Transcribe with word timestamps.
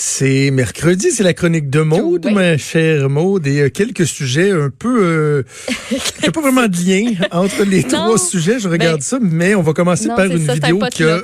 C'est 0.00 0.52
mercredi, 0.52 1.10
c'est 1.10 1.24
la 1.24 1.34
chronique 1.34 1.70
de 1.70 1.80
Maude, 1.80 2.26
Oui. 2.26 2.32
ma 2.32 2.56
chère 2.56 3.10
Maude, 3.10 3.48
et 3.48 3.62
euh, 3.62 3.68
quelques 3.68 4.06
sujets 4.06 4.52
un 4.52 4.70
peu... 4.70 5.02
Euh, 5.02 5.42
il 5.90 5.96
n'y 6.22 6.28
a 6.28 6.30
pas 6.30 6.40
vraiment 6.40 6.68
de 6.68 6.76
lien 6.76 7.14
entre 7.32 7.64
les 7.64 7.82
Non. 7.82 7.88
trois 7.88 8.18
sujets, 8.18 8.60
je 8.60 8.68
regarde 8.68 8.98
Ben, 8.98 9.02
ça, 9.02 9.18
mais 9.20 9.56
on 9.56 9.62
va 9.62 9.72
commencer 9.72 10.06
Non, 10.06 10.14
par 10.14 10.26
une 10.26 10.38
ça, 10.46 10.54
c'est 10.54 10.64
un 10.64 10.68
vidéo 10.68 10.86
qui 10.92 11.02
a... 11.02 11.18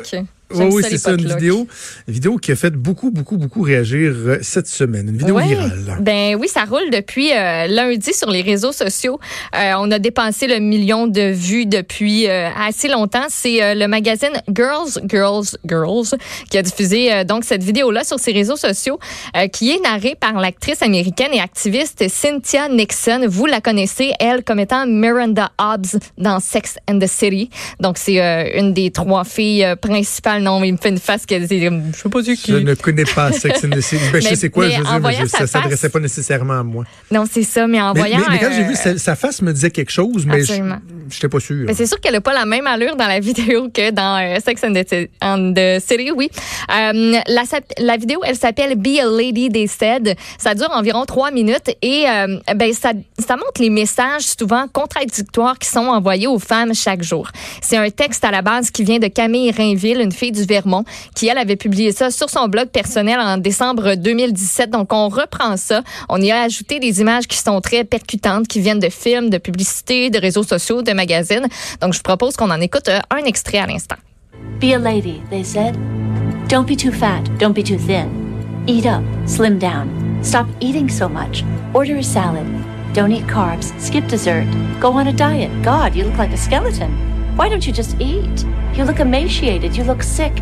Oui, 0.55 0.67
oui, 0.73 0.83
c'est 0.89 0.99
ça, 0.99 1.11
une 1.13 1.27
vidéo, 1.27 1.67
une 2.09 2.15
vidéo 2.15 2.37
qui 2.37 2.53
a 2.53 2.57
fait 2.57 2.71
beaucoup, 2.75 3.11
beaucoup, 3.11 3.37
beaucoup 3.37 3.63
réagir 3.63 4.13
euh, 4.15 4.39
cette 4.43 4.67
semaine. 4.69 5.09
Une 5.09 5.17
vidéo 5.19 5.35
Ouais. 5.37 5.47
virale. 5.47 5.99
Ben 6.01 6.37
oui, 6.37 6.47
ça 6.49 6.65
roule 6.65 6.91
depuis 6.93 7.33
euh, 7.33 7.67
lundi 7.67 8.13
sur 8.13 8.31
les 8.31 8.43
réseaux 8.43 8.73
sociaux. 8.73 9.19
Euh, 9.57 9.73
on 9.79 9.91
a 9.91 9.99
dépassé 9.99 10.47
le 10.47 10.59
million 10.61 11.07
de 11.07 11.33
vues 11.33 11.67
depuis 11.67 12.29
euh, 12.29 12.49
assez 12.57 12.89
longtemps. 12.89 13.25
C'est 13.29 13.75
le 13.75 13.87
magazine 13.89 14.31
Girls, 14.55 15.01
Girls, 15.09 15.47
Girls 15.67 16.07
qui 16.51 16.59
a 16.59 16.63
diffusé 16.63 17.25
donc 17.25 17.45
cette 17.45 17.63
vidéo-là 17.63 18.05
sur 18.05 18.19
ses 18.19 18.33
réseaux 18.33 18.57
sociaux, 18.57 18.99
qui 19.53 19.71
est 19.73 19.81
narrée 19.83 20.15
par 20.19 20.35
l'actrice 20.35 20.83
américaine 20.83 21.31
et 21.33 21.41
activiste 21.41 22.05
Cynthia 22.09 22.69
Nixon. 22.69 23.27
Vous 23.29 23.47
la 23.47 23.61
connaissez, 23.61 24.13
elle, 24.21 24.45
comme 24.45 24.61
étant 24.61 24.87
Miranda 24.87 25.51
Hobbs 25.59 25.99
dans 26.19 26.39
Sex 26.41 26.77
and 26.89 26.99
the 27.01 27.07
City. 27.07 27.51
Donc 27.81 27.99
c'est 27.99 28.19
une 28.59 28.73
des 28.73 28.91
trois 28.91 29.25
filles 29.25 29.67
principales. 29.81 30.43
Non, 30.45 30.63
il 30.63 30.73
me 30.73 30.77
fait 30.79 30.91
une 30.91 30.99
face 30.99 31.25
qu'elle 31.27 31.47
dit, 31.47 31.61
je 31.61 31.97
sais 31.97 32.09
pas 32.09 32.23
du 32.23 32.37
qui. 32.37 32.53
Je 32.53 32.57
ne 32.59 32.75
connais 32.75 33.05
pas 33.05 33.33
Sex 33.33 33.65
and 33.65 33.71
the 33.71 33.81
City. 33.81 34.03
Ben, 34.13 34.21
je 34.23 34.29
sais 34.29 34.37
c'est 34.37 34.51
quoi, 34.51 34.69
je 34.69 34.77
veux 34.79 34.85
dire, 34.85 35.01
mais 35.01 35.15
je- 35.21 35.27
ça 35.27 35.47
s'adressait 35.47 35.89
pas 35.89 36.01
nécessairement 36.01 36.61
à 36.61 36.63
moi. 36.63 36.85
Non, 37.11 37.25
c'est 37.31 37.43
ça, 37.43 37.67
mais 37.67 37.81
en 37.81 37.95
Mais, 37.95 38.01
voyant. 38.01 38.19
mais- 38.19 38.25
mais 38.33 38.39
quand 38.39 38.51
j'ai 38.55 38.65
euh, 38.65 38.69
vu 38.69 38.75
sa, 38.75 38.99
sa 38.99 39.17
face 39.17 39.41
me 39.43 39.53
disait 39.53 39.71
quelque 39.71 39.91
chose, 39.91 40.27
mais 40.27 40.45
je 40.45 40.53
n'étais 40.55 41.29
pas 41.29 41.41
sûr. 41.41 41.65
Mais 41.67 41.75
c'est 41.75 41.87
sûr 41.87 42.01
qu'elle 42.01 42.13
n'a 42.15 42.21
pas 42.21 42.33
la 42.35 42.45
même 42.45 42.67
allure 42.67 42.97
dans 42.97 43.07
la 43.07 43.21
vidéo 43.21 43.69
que 43.73 43.91
dans 43.91 44.19
euh, 44.23 44.39
Sex 44.45 44.63
and 44.65 44.75
the, 44.75 45.09
and 45.23 45.55
the 45.57 45.81
City, 45.81 46.11
oui. 46.15 46.29
Euh, 46.71 47.19
la, 47.27 47.43
la 47.79 47.97
vidéo, 47.97 48.21
elle 48.25 48.37
s'appelle 48.37 48.77
Be 48.77 48.99
a 49.01 49.07
Lady, 49.07 49.49
They 49.49 49.69
Said. 49.69 50.15
Ça 50.39 50.55
dure 50.55 50.71
environ 50.73 51.05
trois 51.07 51.31
minutes 51.31 51.75
et 51.83 52.05
euh, 52.09 52.39
ben 52.55 52.73
ça, 52.73 52.93
ça 53.19 53.37
montre 53.37 53.61
les 53.61 53.71
messages 53.71 54.23
souvent 54.39 54.67
contradictoires 54.73 55.59
qui 55.59 55.69
sont 55.69 55.87
envoyés 55.87 56.27
aux 56.27 56.39
femmes 56.39 56.75
chaque 56.75 57.03
jour. 57.03 57.31
C'est 57.63 57.77
un 57.77 57.91
texte 57.91 58.25
à 58.25 58.31
la 58.31 58.43
base 58.43 58.71
qui 58.71 58.85
vient 58.85 58.99
de 58.99 59.09
Camille 59.09 59.51
Rainville, 59.51 60.01
une 60.01 60.13
fille 60.13 60.33
du 60.35 60.45
Vermont, 60.45 60.85
qui 61.15 61.29
elle 61.29 61.39
avait 61.39 61.57
publié 61.57 61.93
ça 61.93 62.11
sur 62.11 62.29
son 62.29 62.49
blog 62.49 62.69
personnel 62.69 63.19
en 63.21 63.39
décembre 63.39 63.95
2017. 63.95 64.71
Donc 64.71 64.93
on 64.93 65.09
reprend 65.09 65.57
ça, 65.57 65.83
on 66.09 66.21
y 66.21 66.31
a 66.31 66.43
ajouté 66.43 66.81
des 66.81 67.01
images 67.01 67.27
qui 67.27 67.39
sont 67.39 67.61
très 67.61 67.85
percutantes, 67.85 68.49
qui 68.49 68.61
viennent 68.61 68.81
de 68.81 68.91
films, 68.91 69.31
de 69.31 69.39
publicités, 69.39 70.11
de 70.11 70.19
réseaux 70.19 70.43
sociaux, 70.43 70.83
de 70.83 70.93
magazines. 70.93 71.47
Donc 71.81 71.95
je 71.95 72.03
propose 72.03 72.37
qu'on 72.37 72.51
en 72.51 72.61
écoute 72.61 72.89
euh, 72.89 73.01
un 73.11 73.25
extrait 73.25 73.59
à 73.59 73.67
l'instant. 73.67 73.97
Be 74.61 74.75
a 74.75 74.79
lady, 74.79 75.23
they 75.31 75.43
said. 75.43 75.77
Don't 76.49 76.67
be 76.67 76.77
too 76.77 76.93
fat, 76.93 77.23
don't 77.39 77.55
be 77.55 77.63
too 77.63 77.79
thin. 77.79 78.09
Eat 78.67 78.87
up, 78.87 79.03
slim 79.27 79.59
down. 79.59 79.89
Stop 80.23 80.47
eating 80.61 80.89
so 80.89 81.09
much. 81.09 81.45
Order 81.75 81.97
a 81.97 82.03
salad. 82.03 82.47
Don't 82.95 83.13
eat 83.13 83.27
carbs, 83.27 83.73
skip 83.79 84.07
dessert. 84.09 84.47
Go 84.81 84.93
on 84.93 85.09
a 85.09 85.13
diet. 85.13 85.51
God, 85.63 85.95
you 85.95 86.05
look 86.05 86.17
like 86.17 86.33
a 86.33 86.37
skeleton. 86.37 86.93
Why 87.37 87.49
don't 87.49 87.67
you 87.67 87.73
just 87.73 88.01
eat? 88.01 88.45
You 88.75 88.85
look 88.85 89.01
emaciated, 89.01 89.77
you 89.77 89.83
look 89.83 90.05
sick. 90.05 90.33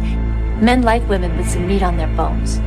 Men 0.61 0.83
like 0.83 1.09
women 1.09 1.35
with 1.39 1.49
some 1.49 1.67
meat 1.67 1.83
on 1.83 1.97
their 1.97 2.15
bones. 2.17 2.61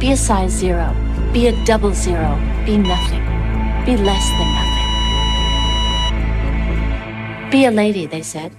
Be 0.00 0.10
a 0.10 0.16
size 0.16 0.50
zero. 0.50 0.92
Be 1.32 1.46
a 1.46 1.64
double 1.64 1.94
zero. 1.94 2.36
Be 2.66 2.76
nothing. 2.76 3.22
Be 3.86 3.96
less 3.96 4.28
than 4.30 4.52
nothing. 4.58 4.78
Be 7.52 7.66
a 7.66 7.70
lady, 7.70 8.06
they 8.06 8.22
said. 8.22 8.50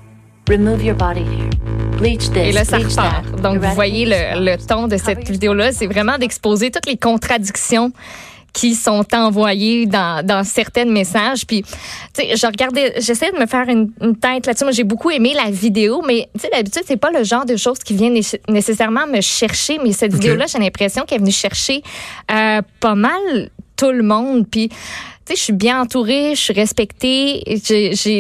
Remove 0.48 0.82
your 0.82 0.96
body 0.96 1.24
hair. 1.24 1.50
Bleach 1.98 2.30
this, 2.30 2.48
Et 2.48 2.52
là, 2.54 2.64
ça 2.64 2.78
repart. 2.78 3.42
Donc, 3.42 3.58
vous 3.58 3.76
voyez 3.76 4.06
le, 4.06 4.46
le 4.46 4.58
ton 4.58 4.88
de 4.88 4.96
cette 4.96 5.30
vidéo-là, 5.30 5.74
c'est 5.74 5.88
vraiment 5.88 6.18
d'exposer 6.18 6.72
toutes 6.72 6.86
les 6.88 6.96
contradictions 6.96 7.92
qui 8.54 8.76
sont 8.76 9.06
envoyées 9.14 9.86
dans, 9.86 10.26
dans 10.26 10.44
certains 10.44 10.86
messages. 10.86 11.46
Puis, 11.46 11.64
tu 11.64 11.70
sais, 12.14 12.36
je 12.36 12.46
regardais, 12.46 12.94
j'essaie 13.00 13.32
de 13.32 13.38
me 13.38 13.46
faire 13.46 13.68
une, 13.70 13.92
une 14.02 14.16
tête 14.16 14.46
là-dessus. 14.46 14.64
Moi, 14.64 14.74
j'ai 14.74 14.84
beaucoup 14.84 15.12
aimé 15.12 15.34
la 15.36 15.52
vidéo, 15.52 16.02
mais 16.06 16.30
tu 16.34 16.42
sais, 16.42 16.50
d'habitude, 16.52 16.84
c'est 16.86 16.98
pas 16.98 17.12
le 17.12 17.24
genre 17.24 17.46
de 17.46 17.56
choses 17.56 17.80
qui 17.80 17.94
vient 17.94 18.10
né- 18.10 18.22
nécessairement 18.48 19.08
me 19.08 19.22
chercher. 19.22 19.80
Mais 19.84 19.92
cette 19.92 20.14
vidéo-là, 20.14 20.46
j'ai 20.48 20.60
l'impression 20.60 21.04
qu'elle 21.06 21.18
est 21.18 21.22
venue 21.22 21.32
chercher 21.32 21.84
euh, 22.32 22.62
pas 22.80 22.96
mal 22.96 23.50
tout 23.76 23.92
le 23.92 24.04
monde. 24.04 24.46
Puis, 24.50 24.70
je 25.36 25.42
suis 25.42 25.54
bien 25.54 25.82
entourée, 25.82 26.36
je 26.36 26.42
suis 26.42 26.54
respectée. 26.54 27.44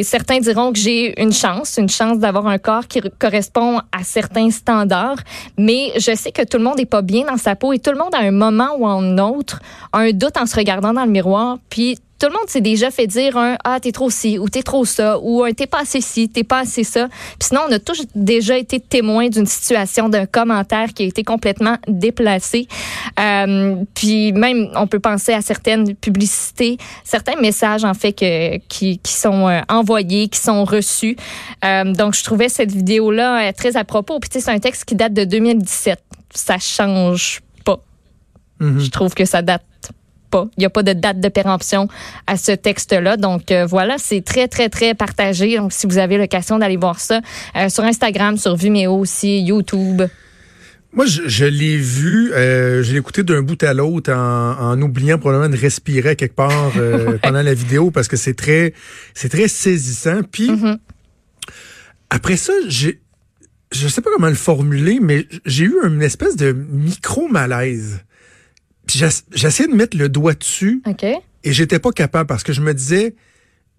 Certains 0.03 0.40
diront 0.40 0.72
que 0.72 0.80
j'ai 0.80 1.22
une 1.22 1.34
chance, 1.34 1.78
une 1.78 1.90
chance 1.90 2.20
d'avoir 2.20 2.47
un 2.47 2.58
corps 2.58 2.88
qui 2.88 3.00
re- 3.00 3.12
correspond 3.18 3.80
à 3.92 4.03
certains 4.03 4.52
standards. 4.52 5.20
Mais 5.58 5.92
je 5.97 6.16
sais 6.16 6.31
que 6.31 6.44
tout 6.44 6.58
le 6.58 6.64
monde 6.64 6.78
n'est 6.78 6.86
pas 6.86 7.02
bien 7.02 7.25
dans 7.25 7.38
sa 7.38 7.56
peau 7.56 7.74
et 7.74 7.80
tout 7.80 7.92
le 7.92 7.97
monde 7.97 8.14
à 8.14 8.20
un 8.20 8.31
moment 8.31 8.70
ou 8.78 8.88
à 8.88 8.92
un 8.92 9.18
autre 9.18 9.59
a 9.92 10.00
un 10.00 10.12
doute 10.12 10.38
en 10.38 10.46
se 10.46 10.56
regardant 10.56 10.94
dans 10.94 11.06
le 11.06 11.12
miroir. 11.12 11.58
Puis 11.70 11.97
tout 12.19 12.28
le 12.28 12.34
monde 12.34 12.47
s'est 12.47 12.62
déjà 12.62 12.91
fait 12.91 13.07
dire 13.07 13.38
un 13.38 13.57
ah 13.63 13.80
t'es 13.80 13.91
trop 13.91 14.09
ci 14.09 14.38
ou 14.38 14.50
t'es 14.50 14.62
trop 14.62 14.85
ça 14.85 15.18
ou 15.22 15.44
un 15.44 15.52
t'es 15.53 15.68
pas 15.68 15.81
assez 15.81 16.02
ci 16.02 16.30
t'es 16.30 16.44
pas 16.44 16.59
assez 16.59 16.84
ça 16.84 17.07
puis 17.40 17.47
sinon 17.47 17.62
on 17.68 17.72
a 17.72 17.80
tous 17.80 18.06
déjà 18.13 18.57
été 18.57 18.80
témoins 18.80 19.30
d'une 19.30 19.46
situation 19.46 20.09
d'un 20.09 20.25
commentaire 20.25 20.94
qui 20.94 21.03
a 21.03 21.06
été 21.06 21.24
complètement 21.24 21.78
déplacé. 21.88 22.68
Euh, 23.19 23.75
puis 23.94 24.31
même 24.34 24.69
on 24.75 24.88
peut 24.88 25.00
penser 25.00 25.34
à 25.34 25.41
certaines 25.41 25.96
publicités 25.96 26.78
certains 27.03 27.40
messages 27.40 27.84
en 27.84 27.94
fait 27.94 28.13
que 28.13 28.58
qui, 28.68 29.00
qui 29.00 29.13
sont 29.13 29.47
euh, 29.47 29.62
envoyés 29.69 30.28
qui 30.28 30.40
sont 30.40 30.66
reçus. 30.66 31.16
Euh, 31.63 31.94
donc 31.94 32.16
je 32.16 32.24
trouvais 32.24 32.50
cette 32.50 32.72
vidéo 32.72 33.12
là 33.12 33.52
très 33.53 33.78
à 33.78 33.84
propos. 33.84 34.19
Puis 34.19 34.29
c'est 34.34 34.50
un 34.50 34.59
texte 34.59 34.85
qui 34.85 34.96
date 34.96 35.13
de 35.13 35.24
2017 35.24 36.00
ça 36.34 36.58
change 36.59 37.41
pas. 37.66 37.79
Mhm. 38.59 38.79
je 38.79 38.90
trouve 38.90 39.13
que 39.13 39.25
ça 39.25 39.41
date 39.41 39.63
pas. 40.29 40.47
Il 40.57 40.62
n'y 40.62 40.66
a 40.66 40.69
pas 40.69 40.84
de 40.84 40.94
date 40.94 41.19
de 41.19 41.29
péremption 41.29 41.88
à 42.28 42.38
ce 42.38 42.51
texte-là. 42.51 43.17
Donc 43.17 43.51
euh, 43.51 43.66
voilà, 43.66 43.97
c'est 43.97 44.22
très, 44.22 44.47
très, 44.47 44.69
très 44.69 44.94
partagé. 44.94 45.57
Donc 45.57 45.73
si 45.73 45.88
vous 45.88 45.97
avez 45.97 46.17
l'occasion 46.17 46.57
d'aller 46.59 46.78
voir 46.78 47.00
ça 47.00 47.22
euh, 47.56 47.69
sur 47.69 47.84
Instagram, 47.84 48.38
sur 48.38 48.56
Vimeo 48.56 48.97
aussi, 48.97 49.41
YouTube. 49.41 50.03
Moi, 50.91 51.06
je, 51.06 51.22
je 51.28 51.45
l'ai 51.45 51.78
vu, 51.78 52.34
euh, 52.34 52.81
je 52.81 52.91
l'ai 52.94 52.97
écouté 52.97 53.22
d'un 53.22 53.44
bout 53.44 53.62
à 53.62 53.73
l'autre 53.75 54.12
en, 54.12 54.57
en 54.59 54.81
oubliant 54.81 55.19
probablement 55.19 55.50
de 55.56 55.59
respirer 55.59 56.16
quelque 56.16 56.35
part 56.35 56.72
pendant 57.22 57.44
la 57.44 57.53
vidéo 57.53 57.91
parce 57.91 58.07
que 58.07 58.17
c'est 58.17 58.34
très, 58.34 58.73
c'est 59.13 59.29
très 59.29 59.47
saisissant. 59.47 60.22
Puis 60.31 60.50
Mhm. 60.50 60.78
après 62.09 62.38
ça, 62.38 62.53
j'ai, 62.67 63.01
je 63.72 63.88
sais 63.88 64.01
pas 64.01 64.09
comment 64.13 64.29
le 64.29 64.34
formuler, 64.34 65.00
mais 65.00 65.28
j'ai 65.46 65.66
eu 65.66 65.75
une 65.85 66.01
espèce 66.01 66.35
de 66.35 66.53
micro 66.53 67.28
malaise. 67.28 68.00
Puis 68.90 68.98
j'ess- 68.98 69.24
j'essayais 69.32 69.70
de 69.70 69.76
mettre 69.76 69.96
le 69.96 70.10
doigt 70.10 70.34
dessus 70.34 70.82
OK. 70.88 71.04
et 71.04 71.54
j'étais 71.54 71.78
pas 71.78 71.92
capable 71.92 72.26
parce 72.28 72.44
que 72.44 72.54
je 72.54 72.62
me 72.62 72.74
disais, 72.74 73.14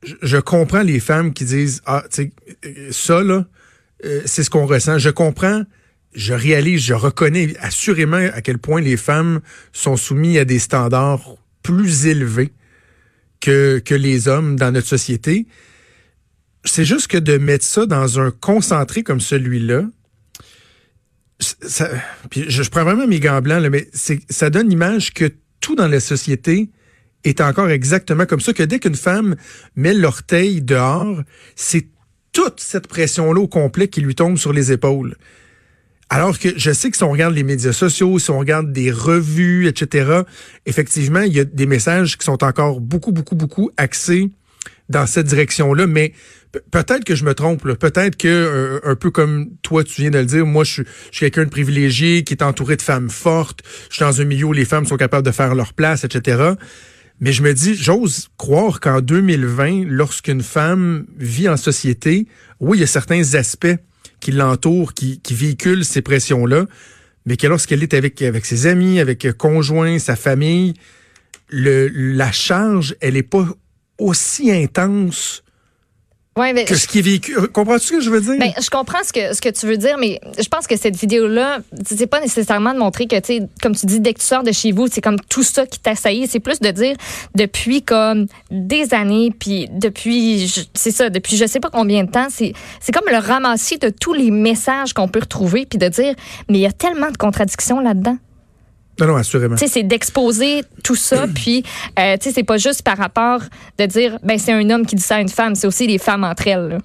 je, 0.04 0.15
je 0.22 0.37
comprends 0.37 0.82
les 0.82 1.00
femmes 1.00 1.32
qui 1.34 1.44
disent 1.44 1.82
ah 1.84 2.04
tu 2.12 2.31
sais 2.62 2.93
ça 2.93 3.25
là, 3.25 3.44
euh, 4.04 4.21
c'est 4.25 4.44
ce 4.44 4.50
qu'on 4.50 4.66
ressent. 4.66 4.98
Je 4.98 5.10
comprends, 5.10 5.65
je 6.15 6.32
réalise, 6.32 6.81
je 6.82 6.94
reconnais 6.94 7.56
assurément 7.59 8.25
à 8.32 8.41
quel 8.41 8.59
point 8.59 8.81
les 8.81 8.97
femmes 8.97 9.41
sont 9.72 9.97
soumises 9.97 10.39
à 10.39 10.45
des 10.45 10.60
standards 10.60 11.34
plus 11.65 12.06
élevés 12.06 12.53
que 13.41 13.80
que 13.84 13.97
les 13.97 14.28
hommes 14.28 14.54
dans 14.54 14.71
notre 14.71 14.86
société. 14.86 15.47
C'est 16.65 16.84
juste 16.84 17.09
que 17.09 17.18
de 17.18 17.36
mettre 17.36 17.65
ça 17.65 17.84
dans 17.86 18.21
un 18.21 18.30
concentré 18.30 19.03
comme 19.03 19.21
celui-là, 19.21 19.83
puis 22.31 22.45
je, 22.48 22.63
je 22.63 22.71
prends 22.71 22.84
vraiment 22.84 23.07
mes 23.07 23.21
gants 23.21 23.41
blancs, 23.41 23.63
là, 23.63 23.71
mais 23.71 23.89
ça 23.92 24.51
donne 24.51 24.69
l'image 24.69 25.13
que 25.13 25.33
tout 25.60 25.75
dans 25.75 25.89
la 25.89 26.01
société 26.01 26.71
est 27.25 27.41
encore 27.41 27.71
exactement 27.71 28.27
comme 28.27 28.41
ça, 28.41 28.53
que 28.53 28.63
dès 28.63 28.78
qu'une 28.78 28.95
femme 28.95 29.37
met 29.77 29.95
l'orteil 29.95 30.63
dehors, 30.63 31.22
c'est 31.54 31.89
toute 32.33 32.60
cette 32.60 32.87
pression-là 32.87 33.41
au 33.41 33.48
complet 33.48 33.89
qui 33.89 34.01
lui 34.01 34.15
tombe 34.15 34.39
sur 34.39 34.53
les 34.53 34.72
épaules. 34.72 35.16
Alors 36.09 36.39
que 36.39 36.48
je 36.57 36.72
sais 36.72 36.91
que 36.91 36.97
si 36.97 37.04
on 37.04 37.10
regarde 37.10 37.34
les 37.34 37.45
médias 37.45 37.72
sociaux, 37.72 38.19
si 38.19 38.31
on 38.31 38.39
regarde 38.39 38.72
des 38.72 38.91
revues, 38.91 39.69
etc., 39.69 40.22
effectivement, 40.66 41.21
il 41.21 41.33
y 41.33 41.41
a 41.41 41.45
des 41.45 41.66
messages 41.66 42.19
qui 42.19 42.25
sont 42.25 42.42
encore 42.42 42.81
beaucoup, 42.81 43.13
beaucoup, 43.13 43.37
beaucoup 43.37 43.71
axés 43.77 44.31
dans 44.89 45.07
cette 45.07 45.27
direction-là, 45.27 45.86
mais 45.86 46.12
peut-être 46.71 47.04
que 47.04 47.15
je 47.15 47.24
me 47.24 47.34
trompe. 47.34 47.62
Peut-être 47.78 48.16
que 48.16 48.28
euh, 48.28 48.80
un 48.84 48.97
peu 48.97 49.10
comme 49.10 49.51
toi, 49.62 49.84
tu 49.84 50.03
viens 50.03 50.10
de 50.10 50.18
le 50.18 50.24
dire, 50.24 50.47
moi, 50.47 50.65
je 50.65 50.83
suis, 50.83 50.84
quelqu'un 51.12 51.45
de 51.45 51.51
privilégié 51.51 52.24
qui 52.24 52.34
est 52.34 52.42
entouré 52.42 52.77
de 52.77 52.83
femmes 52.83 53.10
fortes. 53.10 53.60
Je 53.89 53.97
suis 53.97 54.04
dans 54.04 54.21
un 54.21 54.24
milieu 54.24 54.47
où 54.47 54.53
les 54.53 54.65
femmes 54.65 54.86
sont 54.86 54.97
capables 54.97 55.24
de 55.24 55.33
faire 55.33 55.54
leur 55.54 55.72
place, 55.72 56.04
etc. 56.04 56.54
Mais 57.21 57.33
je 57.33 57.42
me 57.42 57.53
dis, 57.53 57.74
j'ose 57.74 58.28
croire 58.36 58.80
qu'en 58.80 59.01
2020, 59.01 59.84
lorsqu'une 59.86 60.42
femme 60.42 61.06
vit 61.18 61.48
en 61.48 61.56
société, 61.56 62.27
oui, 62.60 62.78
il 62.78 62.80
y 62.80 62.84
a 62.84 62.89
certains 62.89 63.34
aspects 63.34 63.77
qui 64.21 64.33
l'entourent, 64.33 64.95
qui, 64.95 65.21
véhiculent 65.30 65.84
ces 65.84 66.03
pressions-là, 66.03 66.66
mais 67.27 67.36
que 67.36 67.47
lorsqu'elle 67.47 67.83
est 67.83 67.95
avec, 67.95 68.22
ses 68.45 68.66
amis, 68.66 69.01
avec 69.01 69.33
conjoint, 69.36 69.98
sa 69.98 70.16
famille, 70.16 70.74
le, 71.48 71.89
la 71.89 72.33
charge, 72.33 72.97
elle 73.01 73.16
est 73.16 73.22
pas 73.22 73.47
aussi 74.00 74.50
intense 74.50 75.42
Ouais, 76.36 76.64
que 76.64 76.76
ce 76.76 76.86
qui 76.86 77.00
est 77.00 77.02
vécu. 77.02 77.36
Comprends-tu 77.48 77.86
ce 77.86 77.92
que 77.92 78.00
je 78.00 78.08
veux 78.08 78.20
dire? 78.20 78.36
Ben, 78.38 78.52
je 78.58 78.70
comprends 78.70 79.02
ce 79.04 79.12
que, 79.12 79.34
ce 79.34 79.41
que 79.41 79.48
tu 79.48 79.66
veux 79.66 79.76
dire, 79.76 79.97
mais 79.98 80.20
je 80.38 80.48
pense 80.48 80.68
que 80.68 80.76
cette 80.76 80.97
vidéo-là, 80.97 81.58
c'est 81.84 82.06
pas 82.06 82.20
nécessairement 82.20 82.72
de 82.72 82.78
montrer 82.78 83.08
que, 83.08 83.18
tu 83.18 83.47
comme 83.60 83.74
tu 83.74 83.84
dis, 83.86 83.98
dès 83.98 84.14
que 84.14 84.20
tu 84.20 84.26
sors 84.26 84.44
de 84.44 84.52
chez 84.52 84.70
vous, 84.70 84.86
c'est 84.86 85.00
comme 85.00 85.18
tout 85.28 85.42
ça 85.42 85.66
qui 85.66 85.80
t'assaillit. 85.80 86.28
C'est 86.28 86.38
plus 86.41 86.60
de 86.60 86.70
dire 86.70 86.97
depuis 87.34 87.82
comme 87.82 88.26
des 88.50 88.94
années, 88.94 89.32
puis 89.36 89.68
depuis, 89.72 90.50
c'est 90.72 90.92
ça, 90.92 91.10
depuis 91.10 91.36
je 91.36 91.46
sais 91.46 91.60
pas 91.60 91.70
combien 91.70 92.04
de 92.04 92.10
temps, 92.10 92.28
c'est, 92.30 92.53
c'est 92.80 92.92
comme 92.92 93.10
le 93.10 93.18
ramassis 93.18 93.78
de 93.78 93.88
tous 93.88 94.14
les 94.14 94.30
messages 94.30 94.92
qu'on 94.92 95.08
peut 95.08 95.20
retrouver, 95.20 95.66
puis 95.66 95.78
de 95.78 95.88
dire, 95.88 96.14
mais 96.48 96.58
il 96.58 96.62
y 96.62 96.66
a 96.66 96.72
tellement 96.72 97.10
de 97.10 97.16
contradictions 97.16 97.80
là-dedans. 97.80 98.16
Non, 99.00 99.06
non, 99.06 99.16
assurément. 99.16 99.56
c'est 99.56 99.82
d'exposer 99.82 100.62
tout 100.84 100.97
ça, 100.97 101.26
puis 101.34 101.64
euh, 101.98 102.16
tu 102.18 102.28
sais, 102.28 102.34
c'est 102.34 102.44
pas 102.44 102.58
juste 102.58 102.82
par 102.82 102.98
rapport 102.98 103.41
de 103.78 103.86
dire, 103.86 104.18
ben 104.22 104.38
c'est 104.38 104.52
un 104.52 104.68
homme 104.70 104.86
qui 104.86 104.97
dit 104.97 105.02
ça 105.02 105.16
à 105.16 105.20
une 105.20 105.28
femme, 105.28 105.54
c'est 105.54 105.66
aussi 105.66 105.86
les 105.86 105.98
femmes 105.98 106.24
entre 106.24 106.47
elles. 106.47 106.78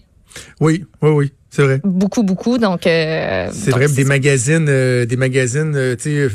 Oui, 0.60 0.86
oui, 1.02 1.10
oui, 1.10 1.34
c'est 1.50 1.64
vrai. 1.64 1.82
Beaucoup, 1.84 2.24
beaucoup, 2.24 2.58
donc. 2.58 2.88
Euh, 2.88 3.50
c'est 3.54 3.72
vrai, 3.72 3.88
des 3.88 4.06
magazines, 4.06 4.68
euh, 4.70 5.06
des 5.06 5.18
magazines, 5.18 5.96
tu 5.98 6.04
sais. 6.04 6.30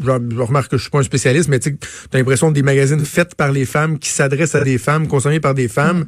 Je 0.00 0.10
remarque 0.10 0.70
que 0.70 0.76
je 0.76 0.82
suis 0.82 0.90
pas 0.92 1.00
un 1.00 1.02
spécialiste, 1.02 1.48
mais 1.48 1.58
tu 1.58 1.76
as 2.12 2.16
l'impression 2.16 2.52
des 2.52 2.62
magazines 2.62 3.04
faits 3.04 3.34
par 3.34 3.50
les 3.50 3.64
femmes, 3.64 3.98
qui 3.98 4.10
s'adressent 4.10 4.54
à 4.54 4.62
des 4.62 4.78
femmes, 4.78 5.08
consommés 5.08 5.40
par 5.40 5.54
des 5.54 5.66
femmes, 5.66 6.06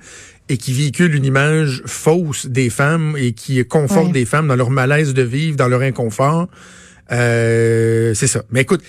et 0.48 0.58
qui 0.58 0.72
véhiculent 0.72 1.16
une 1.16 1.24
image 1.24 1.82
fausse 1.84 2.46
des 2.46 2.70
femmes 2.70 3.16
et 3.18 3.32
qui 3.32 3.64
confortent 3.66 4.12
des 4.12 4.26
femmes 4.26 4.46
dans 4.46 4.54
leur 4.54 4.70
malaise 4.70 5.12
de 5.12 5.22
vivre, 5.22 5.56
dans 5.56 5.66
leur 5.66 5.80
inconfort. 5.80 6.46
c'est 7.08 8.14
ça. 8.14 8.44
Mais 8.52 8.60
écoute, 8.60 8.82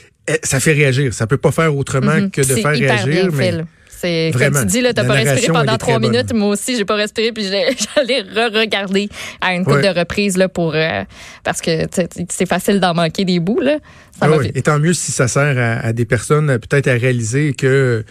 ça 0.44 0.60
fait 0.60 0.74
réagir. 0.74 1.14
Ça 1.14 1.28
peut 1.28 1.38
pas 1.38 1.52
faire 1.52 1.76
autrement 1.76 2.12
mm-hmm. 2.12 2.32
que 2.32 2.42
de 2.42 2.56
faire 2.56 2.72
réagir. 2.72 3.32
mais 3.34 3.64
c'est 3.98 4.32
comme 4.38 4.60
tu 4.60 4.66
dis 4.66 4.82
là, 4.82 4.94
t'as 4.94 5.06
pas 5.06 5.14
respiré 5.14 5.48
pendant 5.54 5.78
trois 5.78 6.00
minutes. 6.00 6.34
Moi 6.34 6.50
aussi, 6.50 6.76
j'ai 6.76 6.86
pas 6.86 6.96
respiré, 6.96 7.32
puis 7.32 7.44
j'allais 7.96 8.22
re-regarder 8.22 9.10
à 9.42 9.54
une 9.54 9.64
couple 9.64 9.84
de 9.84 10.00
reprises 10.00 10.38
là 10.38 10.50
pour 10.50 10.76
euh, 10.76 11.04
parce 11.44 11.62
que 11.62 11.88
c'est 12.30 12.46
facile 12.46 12.80
d'en 12.80 12.94
manquer 12.94 13.26
des 13.26 13.40
bouts 13.40 13.62
là. 13.62 13.78
Ça 14.20 14.28
ah 14.28 14.38
oui. 14.38 14.52
Et 14.56 14.62
tant 14.62 14.80
mieux 14.80 14.94
si 14.94 15.12
ça 15.12 15.28
sert 15.28 15.82
à, 15.84 15.94
des 15.94 16.06
personnes 16.06 16.48
peut-être 16.60 16.88
à 16.88 16.94
réaliser 16.94 17.54
que 17.54 18.04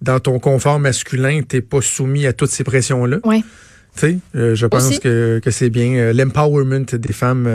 dans 0.00 0.18
ton 0.18 0.38
confort 0.38 0.78
masculin, 0.78 1.42
t'es 1.46 1.60
pas 1.60 1.80
soumis 1.80 2.26
à 2.26 2.32
toutes 2.32 2.50
ces 2.50 2.64
pressions 2.64 3.04
là. 3.04 3.18
Oui. 3.24 3.44
Tu 3.94 4.00
sais, 4.00 4.18
euh, 4.36 4.54
je 4.54 4.66
pense 4.66 4.98
que, 5.00 5.38
que 5.44 5.50
c'est 5.50 5.68
bien 5.68 5.92
euh, 5.96 6.12
l'empowerment 6.14 6.86
des 6.90 7.12
femmes 7.12 7.46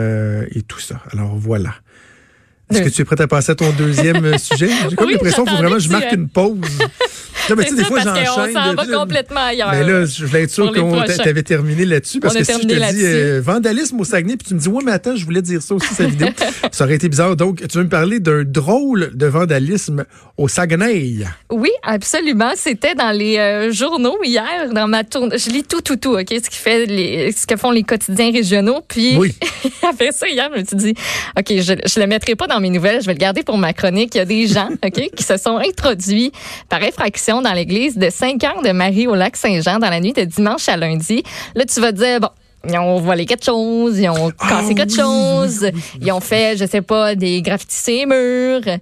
et 0.52 0.62
tout 0.62 0.78
ça. 0.78 1.02
Alors 1.12 1.36
voilà. 1.36 1.74
Est-ce 2.70 2.82
que 2.82 2.88
tu 2.88 3.02
es 3.02 3.04
prête 3.04 3.20
à 3.20 3.26
passer 3.26 3.52
à 3.52 3.54
ton 3.54 3.70
deuxième 3.70 4.24
euh, 4.24 4.38
sujet? 4.38 4.68
J'ai 4.90 4.96
comme 4.96 5.10
l'impression 5.10 5.44
qu'il 5.44 5.52
faut 5.52 5.58
vraiment 5.58 5.76
que 5.76 5.82
je 5.82 5.88
marque 5.88 6.12
une 6.12 6.28
pause. 6.28 6.58
Non, 7.50 7.56
mais 7.56 7.64
tu 7.64 7.70
sais, 7.70 7.76
des 7.76 7.84
fois, 7.84 8.00
j'enchaîne. 8.00 8.26
On 8.28 8.52
s'en 8.52 8.74
va 8.74 8.86
complètement 8.86 9.40
ailleurs. 9.40 9.70
Mais 9.72 9.84
là, 9.84 10.04
je 10.04 10.24
voulais 10.24 10.42
être 10.42 10.50
sûr 10.50 10.72
qu'on 10.72 11.02
t'avait 11.02 11.42
terminé 11.42 11.84
là-dessus. 11.84 12.20
Parce 12.20 12.34
que 12.34 12.44
si 12.44 12.52
je 12.52 12.58
te 12.58 12.92
dis 12.92 13.04
euh, 13.04 13.40
vandalisme 13.42 14.00
au 14.00 14.04
Saguenay, 14.04 14.36
puis 14.36 14.48
tu 14.48 14.54
me 14.54 14.60
dis, 14.60 14.68
ouais, 14.68 14.82
mais 14.84 14.92
attends, 14.92 15.16
je 15.16 15.24
voulais 15.24 15.42
dire 15.42 15.62
ça 15.62 15.74
aussi, 15.74 15.92
cette 15.94 16.10
vidéo. 16.10 16.28
ça 16.72 16.84
aurait 16.84 16.94
été 16.94 17.08
bizarre. 17.08 17.36
Donc, 17.36 17.66
tu 17.66 17.78
veux 17.78 17.84
me 17.84 17.88
parler 17.88 18.20
d'un 18.20 18.44
drôle 18.44 19.10
de 19.14 19.26
vandalisme 19.26 20.04
au 20.36 20.48
Saguenay? 20.48 21.18
Oui, 21.50 21.70
absolument. 21.82 22.52
C'était 22.56 22.94
dans 22.94 23.10
les 23.10 23.38
euh, 23.38 23.72
journaux 23.72 24.18
hier, 24.24 24.72
dans 24.72 24.86
ma 24.86 25.04
tournée. 25.04 25.38
Je 25.38 25.50
lis 25.50 25.64
tout, 25.64 25.80
tout, 25.80 25.96
tout, 25.96 26.14
OK? 26.14 26.28
Ce, 26.28 26.50
qui 26.50 26.58
fait 26.58 26.86
les, 26.86 27.32
ce 27.32 27.46
que 27.46 27.56
font 27.56 27.70
les 27.70 27.82
quotidiens 27.82 28.30
régionaux. 28.30 28.80
Puis, 28.86 29.16
oui. 29.16 29.34
après 29.88 30.12
ça, 30.12 30.28
hier, 30.28 30.50
je 30.54 30.60
me 30.60 30.64
suis 30.64 30.76
dit, 30.76 30.94
OK, 31.38 31.46
je 31.48 31.72
ne 31.72 32.00
le 32.00 32.06
mettrai 32.06 32.36
pas 32.36 32.46
dans 32.46 32.60
mes 32.60 32.70
nouvelles, 32.70 33.00
je 33.00 33.06
vais 33.06 33.14
le 33.14 33.18
garder 33.18 33.42
pour 33.42 33.58
ma 33.58 33.72
chronique. 33.72 34.14
Il 34.14 34.18
y 34.18 34.20
a 34.20 34.24
des 34.24 34.46
gens, 34.46 34.68
OK, 34.84 35.10
qui 35.14 35.22
se 35.22 35.36
sont 35.36 35.58
introduits 35.58 36.32
par 36.68 36.82
infraction 36.82 37.37
dans 37.42 37.52
l'église 37.52 37.96
de 37.96 38.10
Saint-Cœur 38.10 38.62
de 38.62 38.70
Marie 38.70 39.06
au 39.06 39.14
lac 39.14 39.36
Saint-Jean 39.36 39.78
dans 39.78 39.90
la 39.90 40.00
nuit 40.00 40.12
de 40.12 40.24
dimanche 40.24 40.68
à 40.68 40.76
lundi. 40.76 41.22
Là, 41.54 41.64
tu 41.64 41.80
vas 41.80 41.92
te 41.92 41.98
dire, 41.98 42.20
bon, 42.20 42.28
ils 42.68 42.78
ont 42.78 43.00
volé 43.00 43.26
quelque 43.26 43.44
chose, 43.44 43.98
ils 43.98 44.08
ont 44.08 44.32
ah 44.38 44.48
cassé 44.48 44.74
quelque 44.74 44.94
chose, 44.94 45.70
ils 46.00 46.12
ont 46.12 46.20
fait, 46.20 46.56
je 46.56 46.66
sais 46.66 46.82
pas, 46.82 47.14
des 47.14 47.40
graffitis 47.42 47.76
sur 47.76 48.06
murs. 48.06 48.78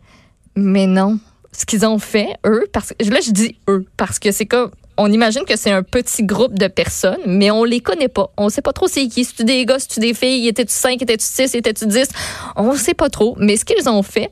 Mais 0.54 0.86
non. 0.86 1.18
Ce 1.52 1.64
qu'ils 1.64 1.86
ont 1.86 1.98
fait, 1.98 2.36
eux, 2.44 2.66
parce 2.72 2.92
que 2.92 3.08
là, 3.08 3.20
je 3.24 3.30
dis 3.30 3.56
eux, 3.68 3.86
parce 3.96 4.18
que 4.18 4.30
c'est 4.30 4.46
comme, 4.46 4.70
on 4.98 5.12
imagine 5.12 5.44
que 5.44 5.56
c'est 5.56 5.70
un 5.70 5.82
petit 5.82 6.22
groupe 6.24 6.58
de 6.58 6.68
personnes, 6.68 7.20
mais 7.26 7.50
on 7.50 7.64
les 7.64 7.80
connaît 7.80 8.08
pas. 8.08 8.30
On 8.36 8.48
sait 8.48 8.62
pas 8.62 8.72
trop 8.72 8.88
c'est 8.88 9.06
qui. 9.08 9.24
C'est-tu 9.24 9.44
des 9.44 9.64
gars, 9.66 9.78
c'est-tu 9.78 10.00
des 10.00 10.14
filles? 10.14 10.48
Étais-tu 10.48 10.72
5, 10.72 11.02
étais-tu 11.02 11.24
6, 11.24 11.54
étais-tu 11.54 11.86
10? 11.86 12.08
On 12.56 12.74
sait 12.74 12.94
pas 12.94 13.10
trop. 13.10 13.36
Mais 13.38 13.56
ce 13.56 13.64
qu'ils 13.64 13.88
ont 13.88 14.02
fait, 14.02 14.30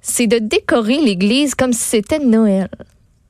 c'est 0.00 0.26
de 0.26 0.38
décorer 0.38 0.98
l'église 0.98 1.54
comme 1.54 1.72
si 1.72 1.82
c'était 1.82 2.18
Noël. 2.18 2.68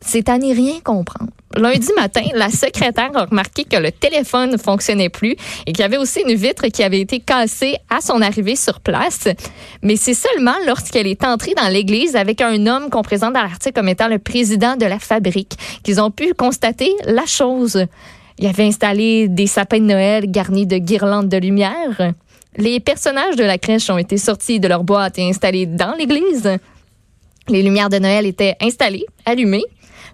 C'est 0.00 0.28
à 0.28 0.38
n'y 0.38 0.52
rien 0.52 0.80
comprendre. 0.80 1.30
Lundi 1.56 1.88
matin, 1.96 2.22
la 2.34 2.50
secrétaire 2.50 3.10
a 3.14 3.24
remarqué 3.24 3.64
que 3.64 3.76
le 3.76 3.90
téléphone 3.90 4.50
ne 4.50 4.56
fonctionnait 4.56 5.08
plus 5.08 5.34
et 5.66 5.72
qu'il 5.72 5.80
y 5.80 5.82
avait 5.82 5.96
aussi 5.96 6.20
une 6.20 6.34
vitre 6.34 6.68
qui 6.68 6.82
avait 6.82 7.00
été 7.00 7.20
cassée 7.20 7.76
à 7.90 8.00
son 8.00 8.20
arrivée 8.20 8.54
sur 8.54 8.80
place. 8.80 9.28
Mais 9.82 9.96
c'est 9.96 10.14
seulement 10.14 10.54
lorsqu'elle 10.66 11.06
est 11.06 11.24
entrée 11.24 11.54
dans 11.54 11.68
l'église 11.68 12.16
avec 12.16 12.40
un 12.40 12.66
homme 12.66 12.90
qu'on 12.90 13.02
présente 13.02 13.32
dans 13.32 13.42
l'article 13.42 13.72
comme 13.72 13.88
étant 13.88 14.08
le 14.08 14.18
président 14.18 14.76
de 14.76 14.86
la 14.86 14.98
fabrique 14.98 15.56
qu'ils 15.82 16.00
ont 16.00 16.10
pu 16.10 16.32
constater 16.34 16.94
la 17.06 17.26
chose. 17.26 17.84
Il 18.38 18.46
avait 18.46 18.66
installé 18.66 19.26
des 19.28 19.48
sapins 19.48 19.80
de 19.80 19.84
Noël 19.84 20.30
garnis 20.30 20.66
de 20.66 20.78
guirlandes 20.78 21.28
de 21.28 21.38
lumière. 21.38 22.12
Les 22.56 22.78
personnages 22.78 23.36
de 23.36 23.44
la 23.44 23.58
crèche 23.58 23.90
ont 23.90 23.98
été 23.98 24.16
sortis 24.16 24.60
de 24.60 24.68
leur 24.68 24.84
boîte 24.84 25.18
et 25.18 25.28
installés 25.28 25.66
dans 25.66 25.94
l'église. 25.94 26.58
Les 27.48 27.62
lumières 27.62 27.88
de 27.88 27.98
Noël 27.98 28.26
étaient 28.26 28.56
installées, 28.60 29.06
allumées. 29.24 29.64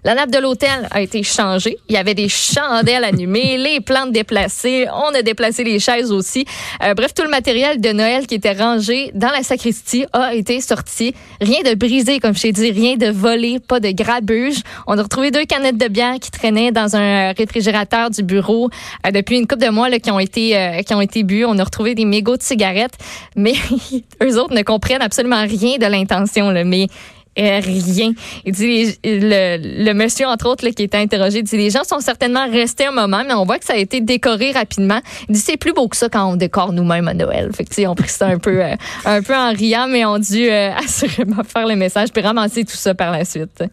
La 0.05 0.13
nappe 0.13 0.29
de 0.29 0.37
l'hôtel 0.37 0.87
a 0.91 1.01
été 1.01 1.23
changée. 1.23 1.79
Il 1.89 1.95
y 1.95 1.97
avait 1.97 2.13
des 2.13 2.29
chandelles 2.29 3.03
animées, 3.03 3.57
les 3.57 3.81
plantes 3.81 4.11
déplacées. 4.11 4.85
On 4.93 5.15
a 5.15 5.23
déplacé 5.23 5.63
les 5.63 5.79
chaises 5.79 6.11
aussi. 6.11 6.45
Euh, 6.83 6.93
bref, 6.93 7.15
tout 7.15 7.23
le 7.23 7.29
matériel 7.29 7.81
de 7.81 7.89
Noël 7.89 8.27
qui 8.27 8.35
était 8.35 8.51
rangé 8.51 9.09
dans 9.15 9.31
la 9.31 9.41
sacristie 9.41 10.05
a 10.13 10.35
été 10.35 10.61
sorti. 10.61 11.15
Rien 11.41 11.63
de 11.63 11.73
brisé, 11.73 12.19
comme 12.19 12.35
je 12.35 12.43
t'ai 12.43 12.51
dit, 12.51 12.69
rien 12.69 12.97
de 12.97 13.07
volé, 13.07 13.59
pas 13.59 13.79
de 13.79 13.89
grabuge. 13.89 14.57
On 14.85 14.95
a 14.95 15.01
retrouvé 15.01 15.31
deux 15.31 15.45
canettes 15.45 15.79
de 15.79 15.87
bière 15.87 16.19
qui 16.21 16.29
traînaient 16.29 16.71
dans 16.71 16.95
un 16.95 17.31
réfrigérateur 17.31 18.11
du 18.11 18.21
bureau 18.21 18.69
euh, 19.07 19.09
depuis 19.09 19.39
une 19.39 19.47
couple 19.47 19.65
de 19.65 19.69
mois 19.71 19.89
là, 19.89 19.97
qui 19.97 20.11
ont 20.11 20.19
été 20.19 20.55
euh, 20.55 20.83
qui 20.83 20.93
ont 20.93 21.01
été 21.01 21.23
bu. 21.23 21.45
On 21.45 21.57
a 21.57 21.63
retrouvé 21.63 21.95
des 21.95 22.05
mégots 22.05 22.37
de 22.37 22.43
cigarettes, 22.43 22.93
mais 23.35 23.53
eux 24.21 24.37
autres 24.37 24.53
ne 24.53 24.61
comprennent 24.61 25.01
absolument 25.01 25.41
rien 25.41 25.79
de 25.79 25.87
l'intention. 25.87 26.51
Mais 26.63 26.89
rien. 27.37 28.13
Il 28.45 28.51
dit 28.51 28.97
le, 29.03 29.83
le, 29.83 29.93
monsieur 29.93 30.27
entre 30.27 30.47
autres 30.47 30.65
là, 30.65 30.71
qui 30.71 30.83
était 30.83 30.97
interrogé 30.97 31.41
dit 31.43 31.57
les 31.57 31.69
gens 31.69 31.83
sont 31.83 31.99
certainement 31.99 32.49
restés 32.49 32.85
un 32.85 32.91
moment 32.91 33.23
mais 33.27 33.33
on 33.33 33.45
voit 33.45 33.59
que 33.59 33.65
ça 33.65 33.73
a 33.73 33.77
été 33.77 34.01
décoré 34.01 34.51
rapidement. 34.51 35.01
Il 35.27 35.35
dit 35.35 35.41
c'est 35.41 35.57
plus 35.57 35.73
beau 35.73 35.87
que 35.87 35.97
ça 35.97 36.09
quand 36.09 36.31
on 36.31 36.35
décore 36.35 36.73
nous-mêmes 36.73 37.07
à 37.07 37.13
Noël. 37.13 37.51
Fait 37.53 37.65
que 37.65 37.87
on 37.87 37.95
pris 37.95 38.09
ça 38.09 38.27
un 38.27 38.37
peu 38.39 38.63
euh, 38.63 38.75
un 39.05 39.21
peu 39.21 39.35
en 39.35 39.51
riant 39.51 39.87
mais 39.87 40.05
on 40.05 40.17
dû 40.17 40.49
euh, 40.49 40.71
assurément 40.77 41.43
faire 41.43 41.67
le 41.67 41.75
message 41.75 42.09
puis 42.13 42.21
ramasser 42.21 42.63
tout 42.63 42.75
ça 42.75 42.93
par 42.93 43.11
la 43.11 43.25
suite. 43.25 43.63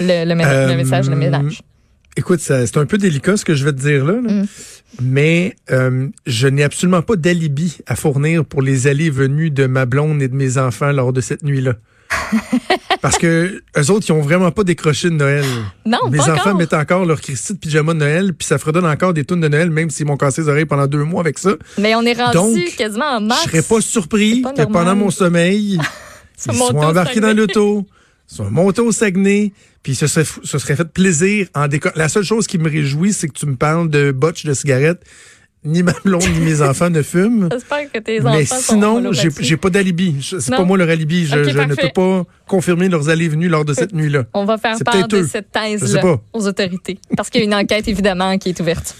Le, 0.00 0.24
le, 0.24 0.28
le 0.28 0.76
message, 0.76 1.08
le 1.08 1.14
euh, 1.14 1.16
ménage. 1.16 1.62
Écoute, 2.16 2.40
c'est 2.40 2.76
un 2.76 2.86
peu 2.86 2.98
délicat 2.98 3.36
ce 3.36 3.44
que 3.44 3.54
je 3.54 3.64
vais 3.64 3.72
te 3.72 3.80
dire 3.80 4.04
là, 4.04 4.14
mm. 4.14 4.46
mais 5.02 5.54
je 6.26 6.48
n'ai 6.48 6.64
absolument 6.64 7.02
pas 7.02 7.14
d'alibi 7.14 7.78
à 7.86 7.94
fournir 7.94 8.44
pour 8.44 8.60
les 8.60 8.88
allées 8.88 9.06
et 9.06 9.10
venues 9.10 9.50
de 9.50 9.66
ma 9.66 9.86
blonde 9.86 10.20
et 10.20 10.28
de 10.28 10.34
mes 10.34 10.58
enfants 10.58 10.90
lors 10.90 11.12
de 11.12 11.20
cette 11.20 11.44
nuit-là. 11.44 11.74
Parce 13.00 13.18
que 13.18 13.62
eux 13.76 13.90
autres, 13.90 14.06
ils 14.08 14.12
ont 14.12 14.20
vraiment 14.20 14.50
pas 14.50 14.64
décroché 14.64 15.10
de 15.10 15.14
Noël. 15.14 15.44
Non, 15.86 15.98
Mes 16.10 16.20
enfants 16.20 16.54
mettent 16.54 16.74
encore 16.74 17.04
leur 17.04 17.20
Christy 17.20 17.54
de 17.54 17.58
pyjama 17.58 17.94
de 17.94 17.98
Noël, 17.98 18.34
puis 18.34 18.46
ça 18.46 18.58
fredonne 18.58 18.86
encore 18.86 19.14
des 19.14 19.24
tunes 19.24 19.40
de 19.40 19.48
Noël, 19.48 19.70
même 19.70 19.90
s'ils 19.90 20.06
m'ont 20.06 20.16
cassé 20.16 20.42
les 20.42 20.48
oreilles 20.48 20.66
pendant 20.66 20.86
deux 20.86 21.04
mois 21.04 21.20
avec 21.20 21.38
ça. 21.38 21.50
Mais 21.78 21.94
on 21.94 22.02
est 22.02 22.14
rendu 22.14 22.64
quasiment 22.76 23.16
en 23.16 23.20
mars. 23.20 23.42
Je 23.44 23.50
serais 23.50 23.62
pas 23.62 23.80
surpris 23.80 24.42
que 24.42 24.64
pendant 24.64 24.96
mon 24.96 25.10
sommeil, 25.10 25.78
ils 26.46 26.54
soient 26.54 26.86
embarqués 26.86 27.20
dans 27.20 27.36
l'auto, 27.36 27.86
soient 28.26 28.50
montés 28.50 28.82
au 28.82 28.92
Saguenay, 28.92 29.52
puis 29.82 29.94
ce 29.94 30.06
serait, 30.06 30.26
ce 30.44 30.58
serait 30.58 30.76
fait 30.76 30.88
plaisir 30.88 31.46
en 31.54 31.68
décor. 31.68 31.92
La 31.94 32.08
seule 32.08 32.24
chose 32.24 32.46
qui 32.46 32.58
me 32.58 32.68
réjouit, 32.68 33.12
c'est 33.12 33.28
que 33.28 33.38
tu 33.38 33.46
me 33.46 33.56
parles 33.56 33.88
de 33.88 34.12
botch 34.12 34.44
de 34.44 34.54
cigarettes 34.54 35.02
ni 35.64 35.82
ma 35.82 35.92
blonde 36.04 36.22
ni 36.34 36.40
mes 36.40 36.62
enfants 36.62 36.90
ne 36.90 37.02
fument. 37.02 37.48
J'espère 37.52 37.90
que 37.92 37.98
tes 37.98 38.20
enfants 38.20 38.32
Mais 38.36 38.44
sinon, 38.44 39.12
j'ai 39.12 39.28
j'ai 39.40 39.56
pas 39.56 39.70
d'alibi. 39.70 40.16
C'est 40.22 40.50
Non? 40.50 40.58
pas 40.58 40.64
moi 40.64 40.78
leur 40.78 40.88
alibi. 40.88 41.26
Je, 41.26 41.36
ne 41.36 41.74
peux 41.74 41.88
pas 41.94 42.24
confirmer 42.46 42.88
leurs 42.88 43.08
allées 43.08 43.28
venues 43.28 43.48
lors 43.48 43.64
de 43.64 43.74
cette 43.74 43.92
nuit-là. 43.92 44.24
On 44.34 44.44
va 44.44 44.56
faire 44.58 44.76
C'est 44.76 44.84
part 44.84 45.08
de 45.08 45.18
eux. 45.18 45.26
cette 45.26 45.50
thèse-là 45.52 46.18
aux 46.32 46.46
autorités. 46.46 46.98
Parce 47.16 47.28
qu'il 47.30 47.40
y 47.40 47.44
a 47.44 47.46
une 47.46 47.54
enquête, 47.54 47.88
évidemment, 47.88 48.38
qui 48.38 48.50
est 48.50 48.60
ouverte. 48.60 48.94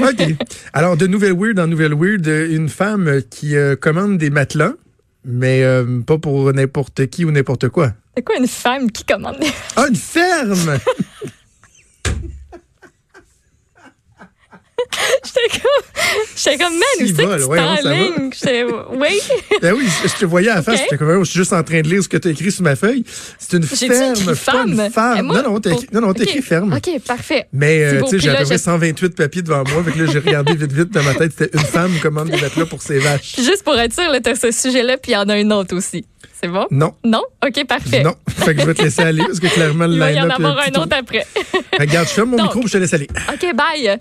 OK. 0.00 0.34
Alors, 0.72 0.96
de 0.96 1.06
Nouvelle 1.06 1.34
Weird 1.34 1.58
en 1.58 1.66
Nouvelle 1.66 1.94
Weird, 1.94 2.26
euh, 2.28 2.48
une 2.50 2.68
femme 2.70 3.08
euh, 3.08 3.20
qui 3.20 3.56
euh, 3.56 3.76
commande 3.76 4.16
des 4.16 4.30
matelas, 4.30 4.72
mais 5.24 5.62
euh, 5.64 6.00
pas 6.00 6.16
pour 6.16 6.50
n'importe 6.54 7.06
qui 7.08 7.24
ou 7.26 7.30
n'importe 7.30 7.68
quoi. 7.68 7.92
C'est 8.16 8.22
quoi 8.24 8.36
une 8.38 8.46
femme 8.48 8.90
qui 8.90 9.04
commande 9.04 9.38
des... 9.38 9.48
Ah, 9.76 9.86
une 9.88 9.96
ferme! 9.96 10.78
J'étais 15.24 15.58
comme, 15.60 16.04
j'étais 16.36 16.56
comme, 16.58 16.72
man, 16.74 16.82
où 17.00 17.06
c'est 17.06 17.12
que 17.12 17.38
tu 17.38 17.44
ouais, 17.44 17.58
t'enlignes? 17.58 18.30
J'étais, 18.32 18.64
oui. 18.64 19.20
ben 19.62 19.74
oui, 19.74 19.86
je, 20.02 20.08
je 20.08 20.14
te 20.14 20.24
voyais 20.24 20.50
à 20.50 20.56
la 20.56 20.62
face. 20.62 20.74
OK. 20.76 20.80
J'étais 20.84 20.98
comme, 20.98 21.24
je 21.24 21.30
suis 21.30 21.38
juste 21.40 21.52
en 21.52 21.62
train 21.62 21.80
de 21.80 21.88
lire 21.88 22.02
ce 22.02 22.08
que 22.08 22.16
tu 22.16 22.28
as 22.28 22.30
écrit 22.30 22.52
sur 22.52 22.62
ma 22.62 22.76
feuille. 22.76 23.04
C'est 23.38 23.56
une 23.56 23.62
ferme, 23.64 24.14
dit 24.14 24.24
pas 24.24 24.34
femme? 24.34 24.70
une 24.80 24.90
femme. 24.90 25.26
Moi, 25.26 25.42
non, 25.42 25.52
non, 25.52 25.60
t'as 25.60 25.70
écrit, 25.72 25.86
non, 25.92 26.00
non, 26.02 26.12
t'as 26.12 26.22
OK. 26.22 26.28
écrit 26.28 26.42
ferme. 26.42 26.72
OK, 26.74 27.00
parfait. 27.06 27.46
Mais 27.52 27.84
euh, 27.84 28.02
tu 28.08 28.20
sais, 28.20 28.28
à 28.28 28.36
peu 28.36 28.44
près 28.44 28.56
je- 28.58 28.62
128 28.62 29.14
papiers 29.16 29.42
devant 29.42 29.64
moi. 29.64 29.82
Fait 29.84 29.92
que 29.92 30.02
là, 30.04 30.10
j'ai 30.12 30.18
regardé 30.18 30.54
vite, 30.54 30.72
vite 30.72 30.90
dans 30.90 31.02
ma 31.02 31.14
tête. 31.14 31.32
C'était 31.36 31.56
une 31.56 31.64
femme 31.64 31.92
commande 32.02 32.30
des 32.30 32.40
matelas 32.40 32.66
pour 32.66 32.82
ses 32.82 32.98
vaches. 32.98 33.32
Puis 33.34 33.44
juste 33.44 33.62
pour 33.64 33.78
être 33.78 33.94
sûr, 33.94 34.10
là, 34.10 34.20
t'as 34.20 34.34
ce 34.34 34.50
sujet-là, 34.50 34.96
puis 34.98 35.12
il 35.12 35.14
y 35.14 35.18
en 35.18 35.28
a 35.28 35.34
un 35.34 35.50
autre 35.52 35.74
aussi. 35.76 36.04
C'est 36.38 36.48
bon? 36.48 36.66
Non. 36.70 36.92
Non? 37.02 37.22
OK, 37.44 37.66
parfait. 37.66 38.02
Non. 38.02 38.14
Fait 38.28 38.54
que 38.54 38.60
je 38.60 38.66
vais 38.66 38.74
te 38.74 38.82
laisser 38.82 39.02
aller 39.02 39.22
parce 39.24 39.40
que 39.40 39.46
clairement, 39.46 39.86
le 39.86 39.94
Il 39.94 39.98
va 39.98 40.12
y 40.12 40.20
en 40.20 40.24
line-up 40.24 40.38
avoir 40.38 40.58
un 40.58 40.80
autre 40.82 40.96
après. 40.98 41.26
Regarde, 41.78 42.06
je 42.06 42.12
ferme 42.12 42.30
mon 42.30 42.36
Donc. 42.36 42.46
micro 42.46 42.60
puis 42.60 42.68
je 42.68 42.72
te 42.74 42.78
laisse 42.78 42.92
aller. 42.92 43.08
OK, 43.32 43.54
bye. 43.54 43.98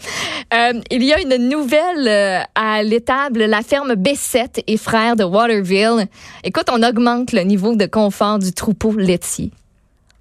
Euh, 0.54 0.82
il 0.92 1.04
y 1.04 1.14
a 1.14 1.22
une 1.22 1.50
nouvelle 1.50 2.08
euh, 2.08 2.42
à 2.54 2.84
l'étable. 2.84 3.46
La 3.46 3.62
ferme 3.62 3.94
B7 3.94 4.64
et 4.68 4.76
frères 4.78 5.16
de 5.16 5.24
Waterville. 5.24 6.08
Écoute, 6.44 6.66
on 6.72 6.84
augmente 6.84 7.32
le 7.32 7.42
niveau 7.42 7.74
de 7.76 7.86
confort 7.86 8.38
du 8.40 8.52
troupeau 8.52 8.92
laitier. 8.98 9.52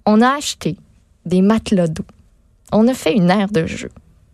On 0.05 0.21
a 0.21 0.35
acheté 0.37 0.77
des 1.25 1.41
matelas 1.41 1.87
d'eau. 1.87 2.05
On 2.71 2.87
a 2.87 2.93
fait 2.93 3.13
une 3.13 3.29
aire 3.29 3.49
de 3.49 3.65
jeu. 3.65 3.89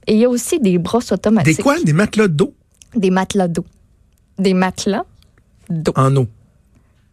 Et 0.05 0.13
il 0.13 0.19
y 0.19 0.25
a 0.25 0.29
aussi 0.29 0.59
des 0.59 0.77
brosses 0.77 1.11
automatiques. 1.11 1.57
Des 1.57 1.63
quoi? 1.63 1.79
Des 1.79 1.93
matelas 1.93 2.27
d'eau? 2.27 2.53
Des 2.95 3.09
matelas 3.09 3.47
d'eau. 3.47 3.65
Des 4.38 4.53
matelas 4.53 5.03
d'eau. 5.69 5.93
en 5.95 6.15
eau. 6.15 6.27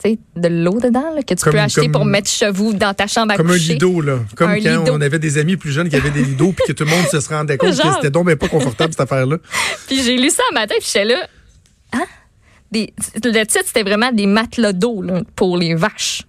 Tu 0.03 0.11
sais, 0.11 0.19
de 0.37 0.49
l'eau 0.49 0.79
dedans, 0.81 1.13
là, 1.15 1.23
que 1.25 1.35
tu 1.35 1.43
Comme- 1.43 1.53
peux 1.55 1.59
acheter 1.59 1.81
comme- 1.83 1.93
pour 1.93 2.05
mettre 2.05 2.31
chez 2.31 2.51
vous 2.51 2.73
dans 2.73 2.95
ta 2.95 3.09
chambre 3.09 3.33
à 3.33 3.37
Comme 3.37 3.49
un 3.51 3.55
coucher. 3.55 3.73
lido, 3.73 4.01
là. 4.01 4.19
Comme 4.37 4.51
Un 4.51 4.61
quand 4.61 4.81
lido. 4.83 4.93
on 4.95 5.01
avait 5.01 5.19
des 5.19 5.39
amis 5.39 5.57
plus 5.57 5.73
jeunes 5.73 5.89
qui 5.89 5.97
avaient 5.97 6.11
des 6.13 6.23
lidos 6.23 6.53
puis 6.53 6.65
que 6.69 6.73
tout 6.73 6.85
le 6.85 6.91
monde 6.91 7.07
se 7.07 7.29
rendait 7.29 7.57
compte 7.59 7.71
que 7.77 7.93
c'était 7.97 8.11
donc 8.11 8.33
pas 8.37 8.47
confortable, 8.49 8.93
cette 8.93 9.01
affaire-là. 9.01 9.39
Puis 9.89 10.01
j'ai 10.05 10.17
lu 10.17 10.31
ça 10.31 10.43
un 10.51 10.55
matin, 10.55 10.75
puis 10.79 10.87
j'étais 10.87 11.05
là. 11.05 11.27
Hein? 11.95 12.05
Des, 12.71 12.93
le 13.25 13.45
titre, 13.45 13.65
c'était 13.67 13.83
vraiment 13.83 14.13
des 14.13 14.27
matelas 14.27 14.73
d'eau 14.73 15.03
là, 15.03 15.23
pour 15.35 15.57
les 15.57 15.75
vaches. 15.75 16.23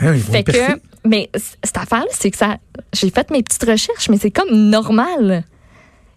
Ben, 0.00 0.14
ils 0.14 0.22
vont 0.22 0.32
Fait 0.32 0.42
que, 0.44 0.80
mais 1.04 1.28
cette 1.62 1.76
affaire-là, 1.76 2.06
c'est 2.10 2.30
que 2.30 2.38
ça. 2.38 2.56
J'ai 2.94 3.10
fait 3.10 3.30
mes 3.30 3.42
petites 3.42 3.64
recherches, 3.64 4.08
mais 4.08 4.16
c'est 4.16 4.30
comme 4.30 4.50
normal. 4.70 5.44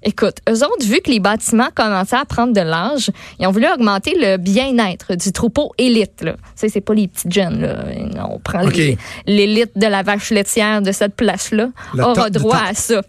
Écoute, 0.08 0.38
eux 0.50 0.64
autres, 0.64 0.86
vu 0.86 1.02
que 1.02 1.12
les 1.12 1.20
bâtiments 1.20 1.68
commençaient 1.76 2.16
à 2.16 2.24
prendre 2.24 2.54
de 2.54 2.62
l'âge, 2.62 3.12
ils 3.42 3.46
ont 3.46 3.52
voulu 3.52 3.68
augmenter 3.68 4.16
le 4.18 4.38
bien-être 4.38 5.16
du 5.16 5.34
troupeau 5.34 5.74
élite. 5.78 6.22
Là. 6.22 6.32
Tu 6.32 6.40
sais, 6.56 6.70
c'est 6.70 6.80
pas 6.80 6.94
les 6.94 7.10
petites 7.10 7.34
jeunes. 7.34 7.60
Là. 7.60 7.84
On 8.30 8.40
prend 8.40 8.62
l'élite 9.26 9.78
de 9.78 9.86
la 9.86 10.04
vache 10.04 10.30
laitière 10.30 10.82
de 10.82 10.94
cette 10.94 11.14
place-là. 11.14 11.72
La 11.94 12.08
aura 12.08 12.30
droit 12.30 12.62
à 12.70 12.74
ça. 12.74 13.02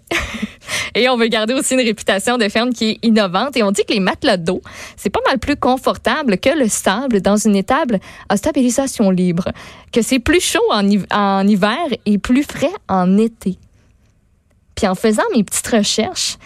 et 0.97 1.09
on 1.09 1.17
veut 1.17 1.28
garder 1.28 1.55
aussi 1.55 1.75
une 1.75 1.83
réputation 1.83 2.37
de 2.37 2.49
ferme 2.49 2.71
qui 2.71 2.90
est 2.90 2.99
innovante. 3.02 3.57
Et 3.57 3.62
on 3.62 3.71
dit 3.71 3.85
que 3.87 3.93
les 3.93 4.00
matelas 4.00 4.37
d'eau, 4.37 4.61
c'est 4.97 5.11
pas 5.11 5.21
mal 5.25 5.38
plus 5.38 5.55
confortable 5.55 6.37
que 6.38 6.50
le 6.50 6.67
sable 6.69 7.21
dans 7.21 7.37
une 7.37 7.55
étable 7.55 8.00
à 8.28 8.37
stabilisation 8.37 9.11
libre. 9.11 9.52
Que 9.93 10.02
c'est 10.02 10.19
plus 10.19 10.40
chaud 10.40 10.69
en 10.73 11.47
hiver 11.47 11.78
et 12.07 12.19
plus 12.19 12.43
frais 12.43 12.75
en 12.88 13.19
été. 13.19 13.57
Puis 14.78 14.87
en 14.87 14.95
faisant 14.95 15.25
mes 15.35 15.43
petites 15.43 15.67
recherches, 15.67 16.38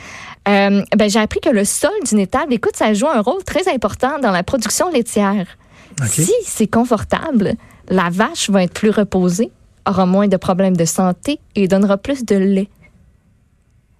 euh, 0.48 0.82
ben, 0.96 1.10
j'ai 1.10 1.20
appris 1.20 1.40
que 1.40 1.50
le 1.50 1.64
sol 1.64 1.92
d'une 2.08 2.18
étable, 2.18 2.54
écoute, 2.54 2.76
ça 2.76 2.92
joue 2.94 3.08
un 3.08 3.20
rôle 3.20 3.44
très 3.44 3.72
important 3.72 4.18
dans 4.20 4.30
la 4.30 4.42
production 4.42 4.90
laitière. 4.90 5.46
Si 6.06 6.32
c'est 6.44 6.66
confortable, 6.66 7.54
la 7.88 8.08
vache 8.10 8.50
va 8.50 8.64
être 8.64 8.72
plus 8.72 8.90
reposée, 8.90 9.50
aura 9.86 10.06
moins 10.06 10.28
de 10.28 10.36
problèmes 10.36 10.76
de 10.76 10.84
santé 10.84 11.38
et 11.54 11.68
donnera 11.68 11.96
plus 11.96 12.24
de 12.24 12.36
lait. 12.36 12.68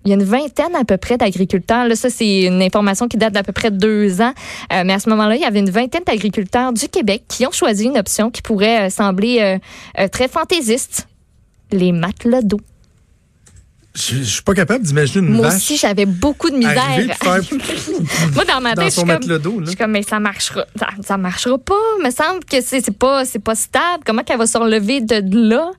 Il 0.05 0.09
y 0.09 0.13
a 0.13 0.17
une 0.17 0.25
vingtaine 0.25 0.75
à 0.75 0.85
peu 0.85 0.97
près 0.97 1.17
d'agriculteurs. 1.17 1.87
Là, 1.87 1.95
ça, 1.95 2.11
c'est 2.11 2.43
une 2.43 2.61
information 2.61 3.07
qui 3.07 3.17
date 3.17 3.33
d'à 3.33 3.45
peu 3.45 3.53
près 3.53 3.71
deux 3.71 4.21
ans. 4.21 4.33
Euh, 4.73 4.83
mais 4.85 4.95
à 4.95 4.99
ce 4.99 5.09
moment-là, 5.11 5.37
il 5.37 5.43
y 5.43 5.45
avait 5.45 5.61
une 5.61 5.71
vingtaine 5.71 6.03
d'agriculteurs 6.05 6.73
du 6.73 6.89
Québec 6.89 7.23
qui 7.29 7.47
ont 7.47 7.53
choisi 7.53 7.85
une 7.85 7.97
option 7.97 8.31
qui 8.31 8.43
pourrait 8.43 8.87
euh, 8.87 8.91
sembler 8.91 9.61
euh, 9.99 10.09
très 10.09 10.27
fantaisiste. 10.27 11.07
Les 11.71 11.93
matelas 11.93 12.43
d'eau. 12.43 12.59
Je, 13.95 14.17
je 14.17 14.23
suis 14.23 14.43
pas 14.43 14.55
capable 14.55 14.85
d'imaginer 14.85 15.27
une 15.27 15.35
Moi 15.35 15.49
vache 15.49 15.57
aussi, 15.57 15.77
j'avais 15.77 16.07
beaucoup 16.07 16.49
de 16.49 16.57
misère. 16.57 16.75
faire 16.75 17.41
Moi, 18.35 18.45
dans 18.47 18.61
ma 18.61 18.75
dans 18.75 18.83
tête, 18.83 18.95
je 18.95 18.99
suis 19.01 19.07
comme, 19.07 19.63
je 19.65 19.67
suis 19.67 19.77
comme, 19.77 19.91
mais 19.91 20.03
ça 20.03 20.19
marchera, 20.19 20.65
ça, 20.79 20.89
ça 21.03 21.19
marchera 21.19 21.59
pas. 21.59 21.75
Il 21.99 22.07
me 22.07 22.11
semble 22.11 22.43
que 22.45 22.63
c'est 22.63 22.91
pas, 22.97 23.27
c'est 23.27 23.39
pas 23.39 23.55
stable. 23.55 24.03
Comment 24.07 24.23
qu'elle 24.23 24.39
va 24.39 24.47
se 24.47 24.57
relever 24.57 25.03
de 25.03 25.23
là? 25.49 25.73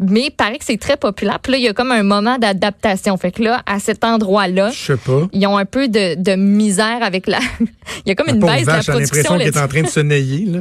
Mais 0.00 0.26
il 0.26 0.30
paraît 0.30 0.58
que 0.58 0.64
c'est 0.64 0.78
très 0.80 0.96
populaire. 0.96 1.38
Puis 1.38 1.52
là, 1.52 1.58
il 1.58 1.64
y 1.64 1.68
a 1.68 1.72
comme 1.72 1.92
un 1.92 2.02
moment 2.02 2.38
d'adaptation. 2.38 3.16
Fait 3.16 3.30
que 3.30 3.42
là, 3.42 3.62
à 3.66 3.78
cet 3.78 4.02
endroit-là, 4.02 4.70
Je 4.72 4.76
sais 4.92 4.96
pas. 4.96 5.28
ils 5.32 5.46
ont 5.46 5.56
un 5.56 5.64
peu 5.64 5.86
de, 5.86 6.20
de 6.20 6.34
misère 6.34 6.98
avec 7.02 7.28
la. 7.28 7.38
il 7.60 8.08
y 8.08 8.10
a 8.10 8.14
comme 8.16 8.26
La 8.26 8.32
une 8.32 8.40
baisse 8.40 8.66
de 8.66 8.72
la 8.72 8.82
production 8.82 8.94
l'impression 8.96 9.38
qu'elle 9.38 9.46
est 9.46 9.58
en 9.58 9.68
train 9.68 9.82
de 9.82 9.86
se 9.88 10.00
nailler. 10.00 10.44
Là. 10.46 10.60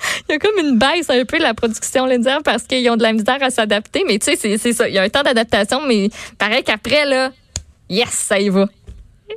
Il 0.28 0.32
y 0.32 0.34
a 0.36 0.38
comme 0.38 0.58
une 0.64 0.78
baisse 0.78 1.08
un 1.10 1.24
peu 1.24 1.38
de 1.38 1.42
la 1.42 1.54
production 1.54 2.06
laitière 2.06 2.40
parce 2.44 2.62
qu'ils 2.64 2.88
ont 2.90 2.96
de 2.96 3.02
la 3.02 3.12
misère 3.12 3.38
à 3.42 3.50
s'adapter. 3.50 4.04
Mais 4.06 4.18
tu 4.18 4.36
sais, 4.36 4.58
c'est- 4.58 4.72
ça. 4.72 4.88
Il 4.88 4.94
y 4.94 4.98
a 4.98 5.02
un 5.02 5.08
temps 5.08 5.22
d'adaptation, 5.22 5.80
mais 5.86 6.08
pareil 6.38 6.62
qu'après, 6.64 7.04
là, 7.06 7.32
yes, 7.90 8.08
ça 8.10 8.38
y 8.38 8.48
va. 8.48 8.68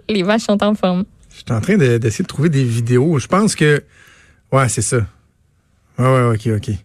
Les 0.09 0.23
vaches 0.23 0.43
sont 0.43 0.61
en 0.63 0.75
forme. 0.75 1.05
Je 1.31 1.37
suis 1.37 1.45
en 1.51 1.61
train 1.61 1.77
de- 1.77 1.97
d'essayer 1.97 2.23
de 2.23 2.27
trouver 2.27 2.49
des 2.49 2.63
vidéos. 2.63 3.17
Je 3.19 3.27
pense 3.27 3.55
que. 3.55 3.83
Ouais, 4.51 4.67
c'est 4.69 4.81
ça. 4.81 4.97
Ouais, 5.97 6.05
ouais, 6.07 6.35
ok, 6.35 6.57
ok. 6.57 6.75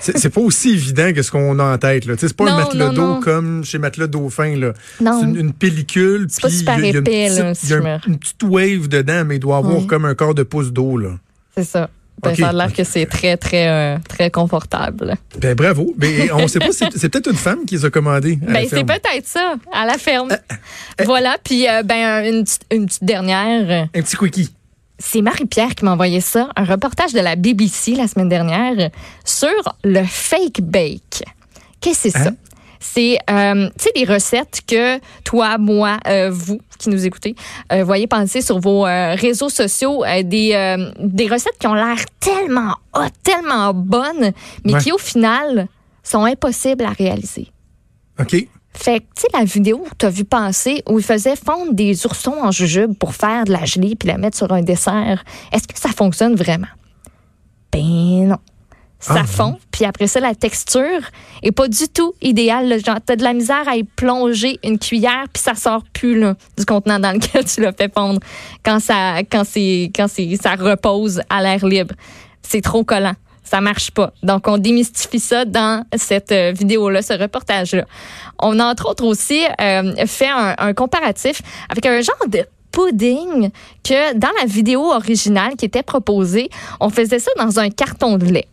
C'est 0.00 0.28
pas 0.30 0.40
aussi 0.40 0.70
évident 0.70 1.12
que 1.14 1.22
ce 1.22 1.30
qu'on 1.30 1.58
a 1.58 1.74
en 1.74 1.78
tête. 1.78 2.04
là. 2.04 2.14
Tu 2.14 2.20
sais, 2.20 2.28
C'est 2.28 2.36
pas 2.36 2.44
Non, 2.44 2.50
un 2.52 2.64
matelas 2.64 2.88
d'eau 2.90 3.20
comme 3.20 3.64
chez 3.64 3.78
Matelas 3.78 4.06
Dauphin. 4.06 4.56
là. 4.56 4.72
Non. 5.00 5.20
C'est 5.20 5.26
une, 5.26 5.36
une 5.36 5.52
pellicule. 5.52 6.26
C'est 6.28 6.42
pas 6.42 6.48
puis 6.48 6.56
il 6.58 6.64
y 6.64 6.68
a- 6.70 6.76
il 6.78 6.82
y 6.82 6.86
a 6.86 6.90
une 6.90 6.96
épais, 6.98 7.28
là, 7.30 7.52
petite- 7.52 7.56
si 7.64 7.70
y 7.70 7.74
a 7.74 7.76
un- 7.78 8.00
une 8.06 8.18
petite 8.18 8.42
wave 8.42 8.88
dedans, 8.88 9.24
mais 9.24 9.36
il 9.36 9.40
doit 9.40 9.58
avoir 9.58 9.86
comme 9.86 10.04
un 10.04 10.14
quart 10.14 10.34
de 10.34 10.42
pouce 10.42 10.72
d'eau. 10.72 10.98
là. 10.98 11.10
C'est 11.56 11.64
ça. 11.64 11.88
Ben, 12.26 12.32
Ok. 12.32 12.38
Ça 12.38 12.48
a 12.48 12.52
l'air 12.52 12.72
que 12.72 12.84
c'est 12.84 13.06
très, 13.06 13.36
très, 13.36 13.68
euh, 13.68 13.98
très 14.08 14.30
confortable. 14.30 15.14
Ben 15.38 15.54
bravo. 15.54 15.94
Ben, 15.96 16.30
on 16.32 16.48
sait 16.48 16.58
pas, 16.58 16.72
c'est 16.72 16.86
c'est 16.96 17.08
peut-être 17.08 17.30
une 17.30 17.36
femme 17.36 17.64
qui 17.66 17.76
les 17.76 17.84
a 17.84 17.90
commandés. 17.90 18.38
à 18.46 18.52
Ben, 18.52 18.66
c'est 18.68 18.84
peut-être 18.84 19.26
ça, 19.26 19.54
à 19.72 19.86
la 19.86 19.98
ferme. 19.98 20.30
Euh, 20.32 21.04
voilà, 21.04 21.36
puis 21.42 21.68
euh, 21.68 21.82
ben, 21.82 22.24
une, 22.24 22.44
une 22.70 22.86
petite 22.86 23.04
dernière. 23.04 23.88
Un 23.94 24.02
petit 24.02 24.16
quickie. 24.16 24.52
C'est 24.98 25.20
Marie-Pierre 25.20 25.74
qui 25.74 25.84
m'a 25.84 25.92
envoyé 25.92 26.20
ça, 26.20 26.48
un 26.56 26.64
reportage 26.64 27.12
de 27.12 27.20
la 27.20 27.36
BBC 27.36 27.94
la 27.94 28.08
semaine 28.08 28.30
dernière 28.30 28.90
sur 29.24 29.76
le 29.84 30.02
fake 30.04 30.62
bake. 30.62 31.22
Qu'est-ce 31.80 32.04
que 32.04 32.10
c'est 32.10 32.18
ça? 32.24 32.30
C'est, 32.92 33.18
euh, 33.30 33.68
tu 33.78 33.84
sais, 33.84 33.90
des 33.94 34.04
recettes 34.04 34.60
que 34.66 34.98
toi, 35.24 35.58
moi, 35.58 35.98
euh, 36.06 36.30
vous 36.32 36.58
qui 36.78 36.88
nous 36.88 37.04
écoutez, 37.06 37.34
euh, 37.72 37.84
voyez 37.84 38.06
passer 38.06 38.40
sur 38.40 38.58
vos 38.58 38.82
réseaux 38.82 39.48
sociaux, 39.48 40.02
des, 40.24 40.76
des 40.98 41.26
recettes 41.28 41.58
qui 41.58 41.66
ont 41.66 41.74
l'air 41.74 41.96
tellement 42.20 42.74
hot, 42.94 43.08
tellement 43.22 43.72
bonnes, 43.74 44.32
mais 44.64 44.74
Ouais. 44.74 44.80
qui 44.80 44.92
au 44.92 44.98
final 44.98 45.68
sont 46.02 46.24
impossibles 46.24 46.84
à 46.84 46.90
réaliser. 46.90 47.48
OK. 48.20 48.46
Fait 48.72 49.00
que, 49.00 49.04
tu 49.16 49.22
sais, 49.22 49.28
la 49.32 49.44
vidéo 49.44 49.78
que 49.90 49.96
tu 49.98 50.06
as 50.06 50.10
vu 50.10 50.24
passer 50.24 50.82
où 50.88 50.98
il 50.98 51.04
faisait 51.04 51.34
fondre 51.36 51.72
des 51.72 52.04
oursons 52.06 52.34
en 52.42 52.50
jujube 52.50 52.94
pour 52.98 53.14
faire 53.14 53.44
de 53.44 53.52
la 53.52 53.64
gelée 53.64 53.96
puis 53.96 54.06
la 54.08 54.18
mettre 54.18 54.36
sur 54.36 54.52
un 54.52 54.60
dessert, 54.62 55.24
est-ce 55.52 55.66
que 55.66 55.78
ça 55.78 55.88
fonctionne 55.90 56.34
vraiment? 56.34 56.66
Ben 57.72 58.28
non. 58.28 58.36
Ça 58.98 59.16
Ah, 59.18 59.24
fond, 59.24 59.58
puis 59.70 59.84
après 59.84 60.06
ça, 60.06 60.20
la 60.20 60.34
texture 60.34 61.00
est 61.42 61.52
pas 61.52 61.68
du 61.68 61.88
tout 61.88 62.14
idéale. 62.22 62.68
là. 62.68 62.78
Genre, 62.78 62.96
t'as 63.04 63.16
de 63.16 63.22
la 63.22 63.34
misère 63.34 63.68
à 63.68 63.76
y 63.76 63.84
plonger 63.84 64.58
une 64.64 64.78
cuillère, 64.78 65.24
puis 65.32 65.42
ça 65.42 65.54
sort 65.54 65.82
plus 65.92 66.18
là, 66.18 66.34
du 66.58 66.64
contenant 66.64 66.98
dans 66.98 67.12
lequel 67.12 67.44
tu 67.44 67.60
l'as 67.60 67.72
fait 67.72 67.92
fondre 67.92 68.20
quand 68.64 68.80
ça, 68.80 69.18
quand 69.30 69.44
c'est, 69.44 69.92
quand 69.94 70.06
c'est, 70.08 70.36
ça 70.36 70.54
repose 70.54 71.20
à 71.28 71.42
l'air 71.42 71.64
libre. 71.66 71.94
C'est 72.42 72.62
trop 72.62 72.84
collant. 72.84 73.14
Ça 73.44 73.60
marche 73.60 73.92
pas. 73.92 74.12
Donc, 74.24 74.48
on 74.48 74.58
démystifie 74.58 75.20
ça 75.20 75.44
dans 75.44 75.84
cette 75.96 76.32
euh, 76.32 76.52
vidéo-là, 76.52 77.00
ce 77.00 77.12
reportage-là. 77.12 77.84
On 78.40 78.58
a 78.58 78.64
entre 78.64 78.90
autres 78.90 79.04
aussi 79.04 79.40
euh, 79.60 79.94
fait 80.06 80.28
un, 80.28 80.56
un 80.58 80.74
comparatif 80.74 81.42
avec 81.68 81.86
un 81.86 82.00
genre 82.00 82.26
de 82.28 82.44
pudding 82.72 83.50
que 83.84 84.14
dans 84.14 84.32
la 84.40 84.46
vidéo 84.46 84.90
originale 84.92 85.54
qui 85.56 85.64
était 85.64 85.84
proposée, 85.84 86.50
on 86.80 86.90
faisait 86.90 87.20
ça 87.20 87.30
dans 87.38 87.60
un 87.60 87.70
carton 87.70 88.18
de 88.18 88.24
lait. 88.26 88.48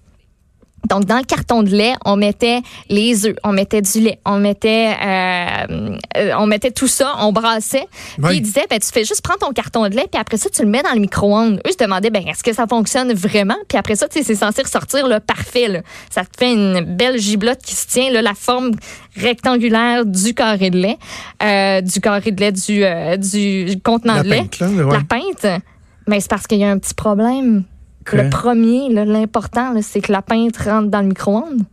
Donc, 0.90 1.06
dans 1.06 1.18
le 1.18 1.24
carton 1.24 1.64
de 1.64 1.70
lait, 1.70 1.94
on 2.06 2.18
mettait 2.18 2.62
les 2.90 3.26
œufs, 3.26 3.36
on 3.44 3.54
mettait 3.54 3.82
du 3.82 4.00
lait, 4.00 4.20
on 4.26 4.38
mettait, 4.38 4.94
euh, 5.02 5.98
euh, 6.18 6.32
on 6.38 6.46
mettait 6.46 6.72
tout 6.72 6.88
ça, 6.88 7.16
on 7.20 7.32
brassait. 7.32 7.88
Puis 8.22 8.38
ils 8.38 8.42
disaient, 8.42 8.66
ben, 8.70 8.80
tu 8.80 8.90
fais 8.92 9.06
juste 9.06 9.22
prendre 9.22 9.40
ton 9.40 9.54
carton 9.54 9.88
de 9.88 9.96
lait, 9.96 10.08
puis 10.12 10.20
après 10.20 10.38
ça, 10.38 10.50
tu 10.50 10.62
le 10.62 10.68
mets 10.68 10.84
dans 10.84 10.94
le 10.94 11.00
micro-ondes. 11.00 11.62
Eux 11.66 11.72
se 11.72 11.78
demandaient, 11.84 12.10
ben, 12.10 12.28
est-ce 12.28 12.44
que 12.44 12.54
ça 12.54 12.68
fonctionne 12.68 13.14
vraiment? 13.14 13.56
Puis 13.70 13.78
après 13.78 13.96
ça, 13.96 14.08
tu 14.08 14.20
sais, 14.20 14.24
c'est 14.24 14.36
censé 14.36 14.62
ressortir 14.62 15.08
là, 15.08 15.20
parfait. 15.20 15.68
Là. 15.68 15.80
Ça 16.10 16.24
te 16.24 16.38
fait 16.38 16.52
une 16.52 16.82
belle 16.82 17.18
giblotte 17.18 17.62
qui 17.64 17.76
se 17.76 17.88
tient, 17.88 18.12
là, 18.12 18.22
la 18.22 18.34
forme 18.34 18.72
rectangulaire 19.16 20.06
du 20.06 20.34
carré 20.34 20.70
de 20.70 20.78
lait, 20.78 20.98
euh, 21.42 21.82
du 21.82 22.02
carré 22.02 22.32
de 22.32 22.40
lait 22.40 22.52
du, 22.52 22.84
euh, 22.84 23.18
du 23.18 23.80
contenant 23.84 24.16
La 24.16 24.24
de 24.24 24.30
lait. 24.30 24.42
pinte, 24.42 24.60
là, 24.60 24.68
ouais. 24.68 24.98
La 24.98 25.04
pinte. 25.04 25.62
Mais 26.08 26.20
c'est 26.20 26.30
parce 26.30 26.48
qu'il 26.48 26.60
y 26.60 26.66
a 26.66 26.70
un 26.70 26.78
petit 26.78 26.94
problème. 26.94 27.64
Le 28.12 28.30
premier, 28.30 28.90
l'important, 28.90 29.74
c'est 29.82 30.02
que 30.02 30.12
la 30.12 30.22
pinte 30.22 30.58
rentre 30.58 30.90
dans 30.90 31.02
le 31.02 31.08
micro-ondes. 31.08 31.64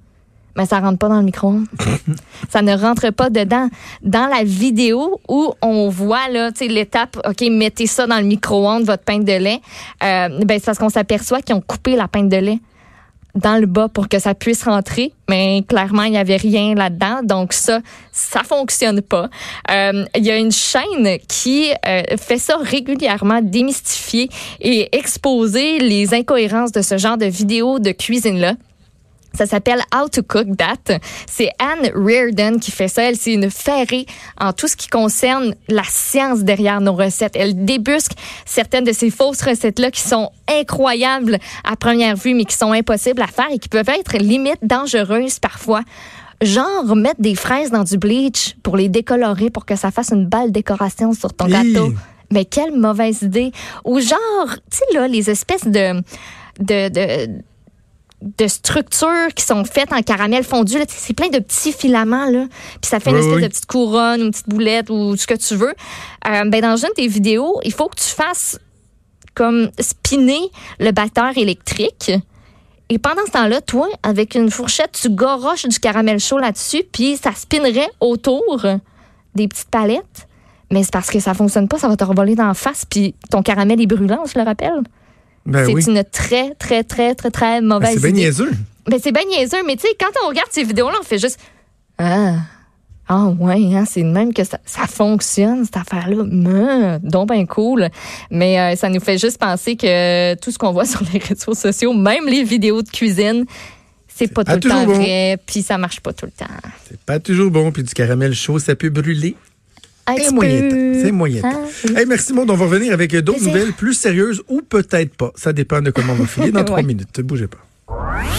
Mais 0.56 0.66
ça 0.66 0.80
rentre 0.80 0.98
pas 0.98 1.08
dans 1.08 1.18
le 1.18 1.24
micro-ondes. 1.24 1.66
ça 2.50 2.60
ne 2.62 2.76
rentre 2.76 3.10
pas 3.10 3.30
dedans. 3.30 3.68
Dans 4.02 4.26
la 4.26 4.42
vidéo 4.44 5.20
où 5.28 5.52
on 5.62 5.88
voit 5.88 6.28
là, 6.28 6.50
l'étape, 6.60 7.18
OK, 7.28 7.48
mettez 7.50 7.86
ça 7.86 8.06
dans 8.06 8.18
le 8.18 8.24
micro-ondes, 8.24 8.84
votre 8.84 9.04
pinte 9.04 9.24
de 9.24 9.32
lait, 9.32 9.60
euh, 10.02 10.44
ben, 10.44 10.58
c'est 10.58 10.66
parce 10.66 10.78
qu'on 10.78 10.88
s'aperçoit 10.88 11.40
qu'ils 11.40 11.54
ont 11.54 11.60
coupé 11.60 11.96
la 11.96 12.08
pinte 12.08 12.28
de 12.28 12.36
lait 12.36 12.58
dans 13.34 13.58
le 13.60 13.66
bas 13.66 13.88
pour 13.88 14.08
que 14.08 14.18
ça 14.18 14.34
puisse 14.34 14.64
rentrer, 14.64 15.12
mais 15.28 15.62
clairement, 15.68 16.02
il 16.02 16.12
n'y 16.12 16.18
avait 16.18 16.36
rien 16.36 16.74
là-dedans. 16.74 17.20
Donc 17.22 17.52
ça, 17.52 17.80
ça 18.12 18.42
fonctionne 18.42 19.00
pas. 19.02 19.28
Euh, 19.70 20.04
Il 20.16 20.24
y 20.24 20.30
a 20.30 20.36
une 20.36 20.52
chaîne 20.52 21.18
qui 21.28 21.70
euh, 21.86 22.02
fait 22.18 22.38
ça 22.38 22.56
régulièrement, 22.56 23.40
démystifier 23.42 24.28
et 24.60 24.94
exposer 24.96 25.78
les 25.78 26.14
incohérences 26.14 26.72
de 26.72 26.82
ce 26.82 26.98
genre 26.98 27.16
de 27.16 27.26
vidéos 27.26 27.78
de 27.78 27.92
cuisine-là. 27.92 28.54
Ça 29.34 29.46
s'appelle 29.46 29.80
How 29.94 30.08
to 30.08 30.22
Cook 30.22 30.56
That. 30.56 30.98
C'est 31.26 31.50
Anne 31.58 31.90
Reardon 31.94 32.58
qui 32.58 32.70
fait 32.70 32.88
ça. 32.88 33.02
Elle, 33.02 33.16
c'est 33.16 33.32
une 33.32 33.50
ferrée 33.50 34.06
en 34.38 34.52
tout 34.52 34.68
ce 34.68 34.76
qui 34.76 34.88
concerne 34.88 35.54
la 35.68 35.84
science 35.84 36.40
derrière 36.40 36.80
nos 36.80 36.94
recettes. 36.94 37.36
Elle 37.36 37.64
débusque 37.64 38.12
certaines 38.44 38.84
de 38.84 38.92
ces 38.92 39.10
fausses 39.10 39.42
recettes-là 39.42 39.90
qui 39.90 40.02
sont 40.02 40.30
incroyables 40.48 41.38
à 41.64 41.76
première 41.76 42.16
vue, 42.16 42.34
mais 42.34 42.44
qui 42.44 42.56
sont 42.56 42.72
impossibles 42.72 43.22
à 43.22 43.26
faire 43.26 43.48
et 43.52 43.58
qui 43.58 43.68
peuvent 43.68 43.88
être 43.88 44.16
limite 44.18 44.58
dangereuses 44.62 45.38
parfois. 45.38 45.82
Genre, 46.42 46.96
mettre 46.96 47.20
des 47.20 47.34
fraises 47.34 47.70
dans 47.70 47.84
du 47.84 47.98
bleach 47.98 48.56
pour 48.62 48.76
les 48.76 48.88
décolorer 48.88 49.50
pour 49.50 49.66
que 49.66 49.76
ça 49.76 49.90
fasse 49.90 50.10
une 50.10 50.26
belle 50.26 50.52
décoration 50.52 51.12
sur 51.12 51.34
ton 51.34 51.46
gâteau. 51.46 51.92
Mais 52.32 52.44
quelle 52.44 52.72
mauvaise 52.72 53.22
idée. 53.22 53.52
Ou 53.84 54.00
genre, 54.00 54.54
tu 54.70 54.78
sais, 54.78 54.84
là, 54.94 55.06
les 55.06 55.28
espèces 55.28 55.66
de, 55.66 56.00
de, 56.60 56.88
de, 56.88 57.42
de 58.22 58.46
structures 58.48 59.28
qui 59.34 59.44
sont 59.44 59.64
faites 59.64 59.92
en 59.92 60.02
caramel 60.02 60.44
fondu. 60.44 60.76
C'est 60.88 61.14
plein 61.14 61.28
de 61.28 61.38
petits 61.38 61.72
filaments, 61.72 62.26
là. 62.26 62.46
Puis 62.80 62.90
ça 62.90 63.00
fait 63.00 63.10
une 63.10 63.16
espèce 63.16 63.36
oui. 63.36 63.42
de 63.42 63.48
petite 63.48 63.66
couronne 63.66 64.20
ou 64.20 64.24
une 64.24 64.30
petite 64.30 64.48
boulette 64.48 64.90
ou 64.90 65.16
ce 65.16 65.26
que 65.26 65.34
tu 65.34 65.54
veux. 65.56 65.74
Euh, 66.28 66.44
ben, 66.46 66.60
dans 66.60 66.76
une 66.76 66.88
de 66.90 66.94
tes 66.94 67.08
vidéos, 67.08 67.60
il 67.64 67.72
faut 67.72 67.88
que 67.88 67.96
tu 67.96 68.08
fasses 68.08 68.58
comme 69.34 69.70
spinner 69.78 70.50
le 70.78 70.90
batteur 70.90 71.36
électrique. 71.36 72.12
Et 72.90 72.98
pendant 72.98 73.24
ce 73.26 73.30
temps-là, 73.30 73.60
toi, 73.60 73.88
avec 74.02 74.34
une 74.34 74.50
fourchette, 74.50 74.98
tu 75.00 75.10
goroches 75.10 75.66
du 75.66 75.78
caramel 75.78 76.18
chaud 76.18 76.38
là-dessus, 76.38 76.82
puis 76.92 77.16
ça 77.16 77.32
spinnerait 77.32 77.88
autour 78.00 78.66
des 79.34 79.48
petites 79.48 79.70
palettes. 79.70 80.26
Mais 80.72 80.82
c'est 80.82 80.92
parce 80.92 81.10
que 81.10 81.20
ça 81.20 81.34
fonctionne 81.34 81.68
pas, 81.68 81.78
ça 81.78 81.88
va 81.88 81.96
te 81.96 82.04
revoler 82.04 82.34
dans 82.34 82.46
la 82.46 82.54
face, 82.54 82.84
puis 82.84 83.14
ton 83.30 83.42
caramel 83.42 83.80
est 83.80 83.86
brûlant, 83.86 84.24
je 84.26 84.38
le 84.38 84.44
rappelle. 84.44 84.82
Ben 85.50 85.66
c'est 85.66 85.72
oui. 85.74 85.84
une 85.86 86.04
très, 86.04 86.54
très, 86.54 86.84
très, 86.84 87.14
très, 87.14 87.30
très 87.30 87.60
Ben, 87.60 87.66
mauvaise 87.66 87.94
c'est 87.94 88.00
bien 88.00 88.10
idée. 88.10 88.20
niaiseux. 88.20 88.50
Ben, 88.86 88.98
c'est 89.02 89.12
bien 89.12 89.24
niaiseux, 89.24 89.62
mais 89.66 89.76
tu 89.76 89.82
sais, 89.82 89.94
quand 89.98 90.10
on 90.24 90.28
regarde 90.28 90.48
ces 90.50 90.64
vidéos-là, 90.64 90.96
on 91.00 91.04
fait 91.04 91.18
juste 91.18 91.38
Ah, 91.98 92.34
ah 93.12 93.26
ouais, 93.40 93.74
hein, 93.74 93.84
c'est 93.88 94.02
de 94.02 94.08
même 94.08 94.32
que 94.32 94.44
ça, 94.44 94.58
ça 94.64 94.86
fonctionne, 94.86 95.64
cette 95.64 95.76
affaire-là. 95.76 96.22
Meuh, 96.24 96.98
donc 97.02 97.28
ben 97.28 97.44
cool. 97.46 97.88
Mais 98.30 98.58
euh, 98.60 98.76
ça 98.76 98.88
nous 98.88 99.00
fait 99.00 99.18
juste 99.18 99.38
penser 99.38 99.76
que 99.76 100.34
tout 100.36 100.52
ce 100.52 100.58
qu'on 100.58 100.70
voit 100.72 100.84
sur 100.86 101.02
les 101.12 101.18
réseaux 101.18 101.54
sociaux, 101.54 101.92
même 101.92 102.26
les 102.26 102.44
vidéos 102.44 102.82
de 102.82 102.88
cuisine, 102.88 103.46
c'est 104.06 104.32
pas 104.32 104.44
tout 104.44 104.50
pas 104.50 104.54
le 104.56 104.60
temps 104.60 104.84
bon. 104.86 104.92
vrai, 104.94 105.38
puis 105.44 105.62
ça 105.62 105.76
marche 105.76 106.00
pas 106.00 106.12
tout 106.12 106.26
le 106.26 106.32
temps. 106.32 106.52
C'est 106.88 107.00
pas 107.00 107.18
toujours 107.18 107.50
bon. 107.50 107.72
Puis 107.72 107.82
du 107.82 107.94
caramel 107.94 108.32
chaud, 108.34 108.58
ça 108.58 108.76
peut 108.76 108.90
brûler. 108.90 109.34
Un 110.12 110.16
C'est 110.24 110.34
peu. 110.34 111.02
C'est 111.04 111.12
moyen. 111.12 111.42
Ah, 111.44 111.52
oui. 111.84 111.94
Hey, 111.96 112.06
merci, 112.06 112.32
Maud. 112.32 112.50
On 112.50 112.54
va 112.56 112.64
revenir 112.64 112.92
avec 112.92 113.14
d'autres 113.16 113.38
Plaisir. 113.38 113.52
nouvelles 113.54 113.72
plus 113.72 113.94
sérieuses 113.94 114.42
ou 114.48 114.62
peut-être 114.62 115.14
pas. 115.16 115.32
Ça 115.36 115.52
dépend 115.52 115.80
de 115.80 115.90
comment 115.90 116.12
on 116.12 116.16
va 116.22 116.26
filer 116.28 116.50
dans 116.52 116.64
trois 116.64 116.78
Ouais. 116.78 116.82
minutes. 116.84 117.16
Ne 117.18 117.22
bougez 117.22 117.46
pas. 117.46 117.58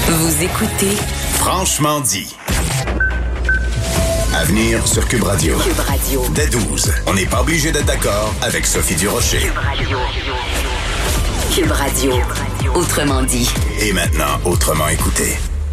Vous 0.07 0.43
écoutez 0.43 0.95
Franchement 1.33 1.99
dit. 2.01 2.35
À 4.33 4.45
venir 4.45 4.87
sur 4.87 5.05
Cube 5.07 5.23
Radio. 5.23 5.57
Cube 5.57 5.79
Radio. 5.79 6.23
Dès 6.33 6.47
12, 6.47 6.91
on 7.07 7.13
n'est 7.13 7.25
pas 7.25 7.41
obligé 7.41 7.71
d'être 7.71 7.85
d'accord 7.85 8.33
avec 8.41 8.65
Sophie 8.65 8.95
Durocher. 8.95 9.39
Cube 11.53 11.71
Radio. 11.71 12.13
Autrement 12.73 13.23
dit. 13.23 13.49
Et 13.81 13.91
maintenant, 13.91 14.39
autrement 14.45 14.87
écouté. 14.87 15.35